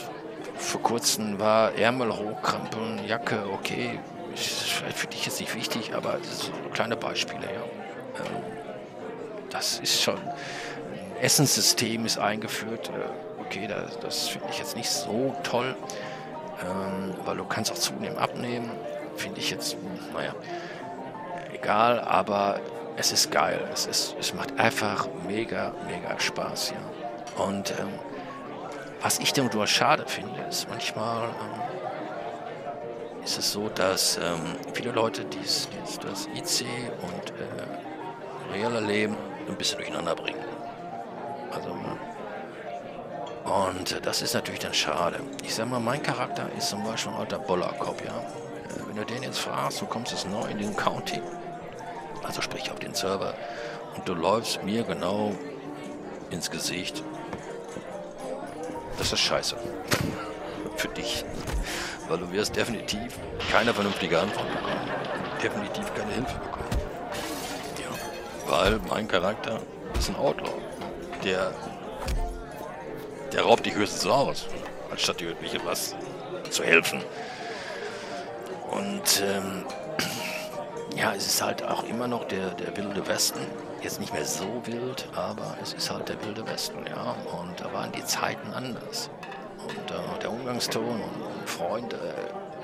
[0.57, 4.01] vor kurzem war Ärmel hochkrempeln, Jacke, okay,
[4.35, 8.25] ist vielleicht für dich jetzt nicht wichtig, aber so kleine Beispiele, ja.
[8.25, 8.43] Ähm,
[9.51, 10.19] das ist schon
[11.21, 12.89] Essenssystem ist eingeführt.
[12.91, 15.77] Äh, okay, das, das finde ich jetzt nicht so toll,
[16.63, 18.71] ähm, weil du kannst auch zunehmen, abnehmen.
[19.17, 19.77] Finde ich jetzt,
[20.13, 20.35] naja,
[21.53, 22.61] egal, aber
[22.97, 23.61] es ist geil.
[23.73, 27.43] Es, ist, es macht einfach mega, mega Spaß, ja.
[27.45, 27.89] Und ähm,
[29.03, 31.75] was ich dem nur schade finde, ist manchmal ähm,
[33.25, 36.67] ist es so, dass ähm, viele Leute dies, dies, das IC
[37.03, 39.17] und äh, reale Leben
[39.49, 40.45] ein bisschen durcheinander bringen.
[41.51, 41.75] Also,
[43.45, 45.21] und das ist natürlich dann schade.
[45.43, 48.19] Ich sag mal, mein Charakter ist zum Beispiel ein alter Bollerkopf, ja.
[48.19, 51.21] Äh, wenn du den jetzt fragst, du kommst jetzt neu in den County,
[52.23, 53.35] also sprich auf den Server,
[53.97, 55.35] und du läufst mir genau
[56.31, 57.03] ins Gesicht.
[58.99, 59.57] Das ist scheiße.
[60.77, 61.25] Für dich.
[62.09, 63.19] Weil du wirst definitiv
[63.51, 64.91] keine vernünftige Antwort bekommen.
[65.43, 66.69] Definitiv keine Hilfe bekommen.
[67.79, 68.51] Ja.
[68.51, 69.61] Weil mein Charakter
[69.99, 70.53] ist ein Outlaw
[71.25, 71.53] der,
[73.35, 74.47] der raubt dich höchstens aus,
[74.91, 75.95] anstatt dir etwas
[76.51, 77.03] zu helfen.
[78.71, 79.65] Und ähm,
[80.97, 83.41] ja, es ist halt auch immer noch der, der wilde Westen.
[83.83, 87.17] Jetzt nicht mehr so wild, aber es ist halt der wilde Westen, ja.
[87.39, 89.11] Und da waren die Zeiten anders.
[89.67, 91.99] Und äh, der Umgangston und, und, Freunde,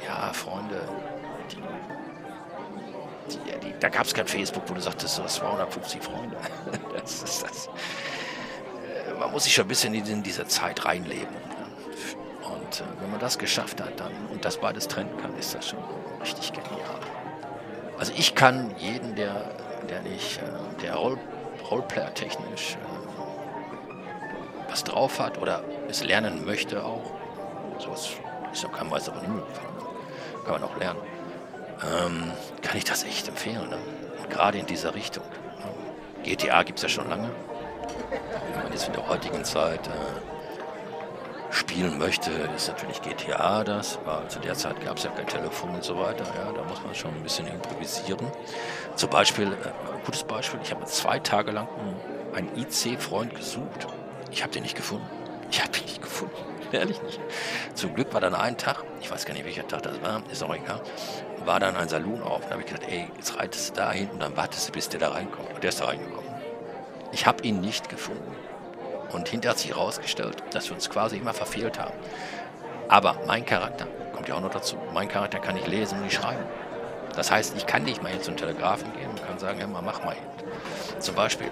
[0.07, 0.81] ja, Freunde,
[1.51, 1.57] die,
[3.35, 6.37] die, die da gab es kein Facebook, wo du sagtest, du hast 250 Freunde.
[6.95, 7.69] das ist das
[9.31, 11.35] muss sich schon ein bisschen in diese Zeit reinleben.
[12.43, 15.69] Und äh, wenn man das geschafft hat dann und das beides trennen kann, ist das
[15.69, 15.79] schon
[16.21, 17.01] richtig genial.
[17.99, 19.51] Also ich kann jeden, der,
[19.89, 21.19] der nicht, äh, der Role,
[21.71, 23.01] Roleplayer technisch äh,
[24.71, 27.13] was drauf hat oder es lernen möchte auch,
[27.79, 28.11] sowas
[28.53, 29.43] Ist noch kein Meister von Himmel.
[30.45, 31.01] Kann man auch lernen.
[31.83, 33.69] Ähm, kann ich das echt empfehlen.
[33.69, 33.79] Ne?
[34.29, 35.25] Gerade in dieser Richtung.
[36.23, 37.31] GTA gibt es ja schon lange.
[38.53, 43.99] Wenn man jetzt in der heutigen Zeit äh, spielen möchte, ist natürlich GTA das.
[44.05, 46.25] Weil zu der Zeit gab es ja kein Telefon und so weiter.
[46.25, 48.27] Ja, da muss man schon ein bisschen improvisieren.
[48.97, 51.69] Zum Beispiel, äh, gutes Beispiel, ich habe zwei Tage lang
[52.35, 53.87] einen IC-Freund gesucht.
[54.31, 55.07] Ich habe den nicht gefunden.
[55.51, 56.35] Ich habe ihn nicht gefunden.
[56.73, 57.21] Ehrlich nicht.
[57.75, 60.43] Zum Glück war dann ein Tag, ich weiß gar nicht, welcher Tag das war, ist
[60.43, 60.81] auch egal,
[61.45, 62.43] war dann ein Saloon auf.
[62.45, 64.89] Da habe ich gedacht, ey, jetzt reitest du da hin und dann wartest du, bis
[64.89, 65.53] der da reinkommt.
[65.53, 66.20] Und der ist da reingekommen.
[67.13, 68.35] Ich habe ihn nicht gefunden.
[69.13, 71.95] Und hinterher hat sich herausgestellt, dass wir uns quasi immer verfehlt haben.
[72.89, 76.15] Aber mein Charakter, kommt ja auch noch dazu, mein Charakter kann nicht lesen und nicht
[76.15, 76.45] schreiben.
[77.17, 80.05] Das heißt, ich kann nicht mal jetzt zum Telegrafen gehen und kann sagen, ja, mach
[80.05, 80.17] mal.
[81.01, 81.49] Zum Beispiel,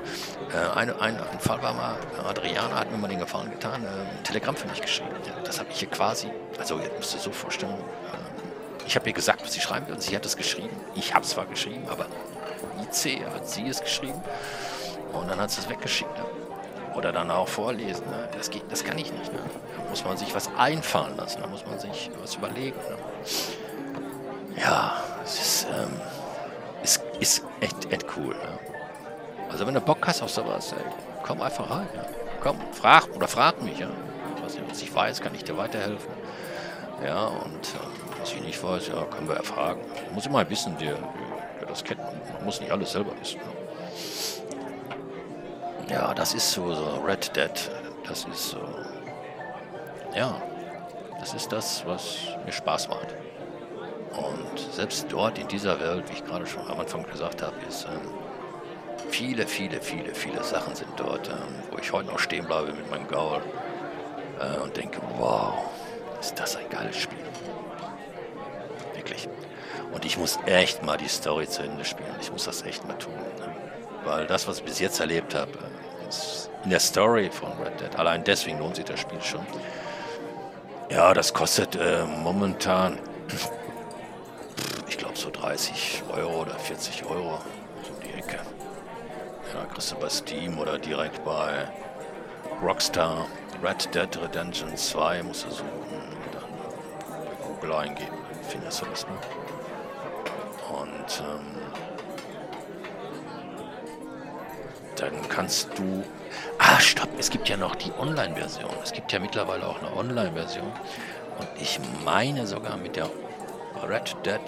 [0.53, 3.87] äh, eine, ein, ein Fall war mal, Adriana hat mir mal den Gefallen getan, äh,
[3.87, 5.11] ein Telegramm für mich geschrieben.
[5.45, 6.29] Das habe ich hier quasi,
[6.59, 9.95] also jetzt musst du so vorstellen, äh, ich habe ihr gesagt, was sie schreiben will,
[9.95, 10.77] und sie hat es geschrieben.
[10.95, 12.07] Ich habe es zwar geschrieben, aber
[12.83, 14.23] IC hat sie es geschrieben.
[15.13, 16.17] Und dann hat es weggeschickt.
[16.17, 16.25] Ne?
[16.95, 18.05] Oder dann auch vorlesen.
[18.11, 18.29] Ne?
[18.37, 19.33] Das, geht, das kann ich nicht.
[19.33, 19.39] Ne?
[19.77, 22.79] Da muss man sich was einfallen lassen, da muss man sich was überlegen.
[22.79, 22.97] Ne?
[24.61, 26.01] Ja, es ist, ähm,
[26.83, 28.35] ist, ist echt, echt cool.
[28.35, 28.59] Ne?
[29.51, 30.85] Also wenn du Bock hast auf sowas, ey,
[31.25, 31.89] komm einfach rein.
[32.43, 33.79] Komm, frag oder frag mich.
[33.79, 33.89] Ja?
[34.43, 36.11] Was, ich weiß, kann ich dir weiterhelfen.
[37.05, 39.81] Ja, und äh, was ich nicht weiß, ja, können wir erfragen.
[40.13, 40.97] Muss immer wissen, wer,
[41.59, 42.01] wer das kennt.
[42.01, 43.39] Man muss nicht alles selber wissen.
[43.39, 43.58] Ne?
[45.89, 47.51] Ja, das ist so, so Red Dead.
[48.07, 48.61] Das ist so.
[50.15, 50.41] Ja,
[51.19, 53.15] das ist das, was mir Spaß macht.
[54.13, 57.85] Und selbst dort in dieser Welt, wie ich gerade schon am Anfang gesagt habe, ist
[57.85, 58.11] ähm,
[59.11, 62.91] viele, viele, viele, viele Sachen sind dort, ähm, wo ich heute noch stehen bleibe mit
[62.91, 63.43] meinem Gaul
[64.41, 65.55] äh, und denke, wow,
[66.21, 67.19] ist das ein geiles Spiel.
[68.95, 69.29] Wirklich.
[69.93, 72.15] Und ich muss echt mal die Story zu Ende spielen.
[72.21, 73.15] Ich muss das echt mal tun.
[73.15, 73.55] Ne?
[74.05, 75.78] Weil das, was ich bis jetzt erlebt habe, äh,
[76.65, 79.47] in der Story von Red Dead, allein deswegen lohnt sich das Spiel schon.
[80.91, 82.99] Ja, das kostet äh, momentan
[84.89, 87.39] ich glaube so 30 Euro oder 40 Euro,
[87.83, 88.39] so die Ecke.
[89.55, 91.69] Ja, kriegst du bei Steam oder direkt bei
[92.63, 93.27] Rockstar
[93.63, 98.17] Red Dead Redemption 2 musst du suchen und dann bei Google eingeben,
[98.49, 99.13] findest du das, ne?
[100.71, 101.98] Und ähm,
[105.01, 106.05] dann kannst du.
[106.59, 108.71] Ah, stopp, es gibt ja noch die Online-Version.
[108.83, 110.71] Es gibt ja mittlerweile auch eine Online-Version.
[111.39, 113.09] Und ich meine sogar mit der
[113.89, 114.41] Red Dead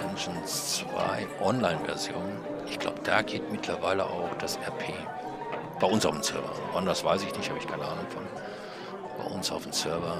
[0.00, 2.32] Dungeons 2 Online-Version.
[2.66, 4.94] Ich glaube, da geht mittlerweile auch das RP.
[5.80, 6.52] Bei uns auf dem Server.
[6.74, 8.22] Anders weiß ich nicht, habe ich keine Ahnung von.
[9.18, 10.16] Bei uns auf dem Server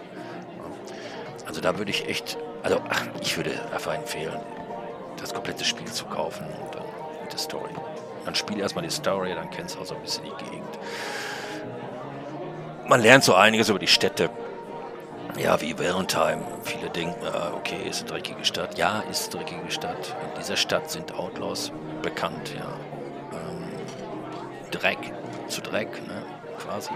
[1.47, 4.39] Also da würde ich echt, also ach, ich würde einfach empfehlen,
[5.19, 6.85] das komplette Spiel zu kaufen und dann
[7.23, 7.71] mit der Story.
[8.25, 10.79] Dann spiel erstmal die Story, dann kennst du auch so ein bisschen die Gegend.
[12.87, 14.31] Man lernt so einiges über die Städte.
[15.39, 16.43] Ja, wie Valentine.
[16.64, 18.78] Viele denken, ah, okay, ist eine dreckige Stadt.
[18.78, 20.16] Ja, ist eine dreckige Stadt.
[20.32, 21.72] In dieser Stadt sind Outlaws
[22.03, 22.72] bekannt, ja.
[24.70, 24.99] Dreck
[25.49, 26.22] zu Dreck, ne,
[26.59, 26.93] quasi.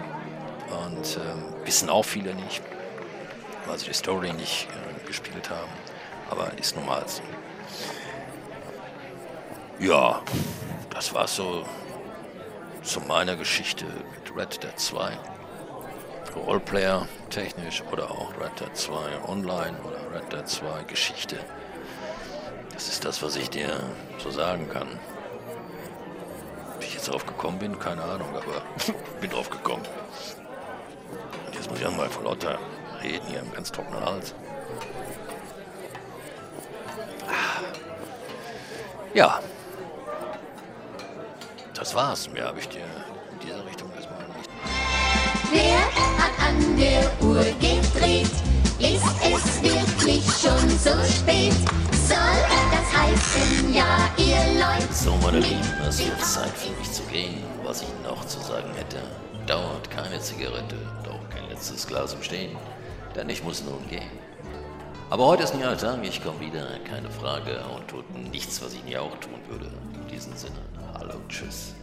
[0.84, 2.62] Und ähm, wissen auch viele nicht,
[3.66, 5.70] weil sie die Story nicht äh, gespielt haben.
[6.30, 7.22] Aber ist normal so.
[9.78, 10.22] Ja,
[10.90, 11.64] das war so
[12.82, 15.18] zu meiner Geschichte mit Red Dead 2.
[16.36, 18.94] Roleplayer technisch oder auch Red Dead 2
[19.28, 21.38] online oder Red Dead 2 Geschichte.
[22.72, 23.80] Das ist das, was ich dir
[24.18, 24.98] so sagen kann
[27.00, 28.62] jetzt drauf gekommen bin, keine Ahnung, aber
[29.22, 29.82] bin drauf gekommen.
[31.46, 32.58] Und jetzt muss ich einmal vor lauter
[33.02, 34.34] reden hier im ganz trockenen Hals.
[39.14, 39.40] Ja.
[41.74, 42.28] Das war's.
[42.30, 42.84] Mehr habe ich dir
[45.52, 48.30] Wer hat an der Uhr gedreht?
[48.78, 51.52] Ist es wirklich schon so spät?
[52.06, 52.38] Soll
[52.70, 54.92] das heißen, ja, ihr Leute?
[54.92, 57.42] So, meine Lieben, es wird Zeit für mich zu gehen.
[57.64, 58.98] Was ich noch zu sagen hätte,
[59.48, 62.56] dauert keine Zigarette, doch kein letztes Glas im Stehen,
[63.16, 64.10] denn ich muss nun gehen.
[65.10, 68.74] Aber heute ist ein neuer Tag, ich komme wieder, keine Frage, und tut nichts, was
[68.74, 69.72] ich nie auch tun würde.
[69.94, 70.60] In diesem Sinne,
[70.94, 71.74] hallo, tschüss.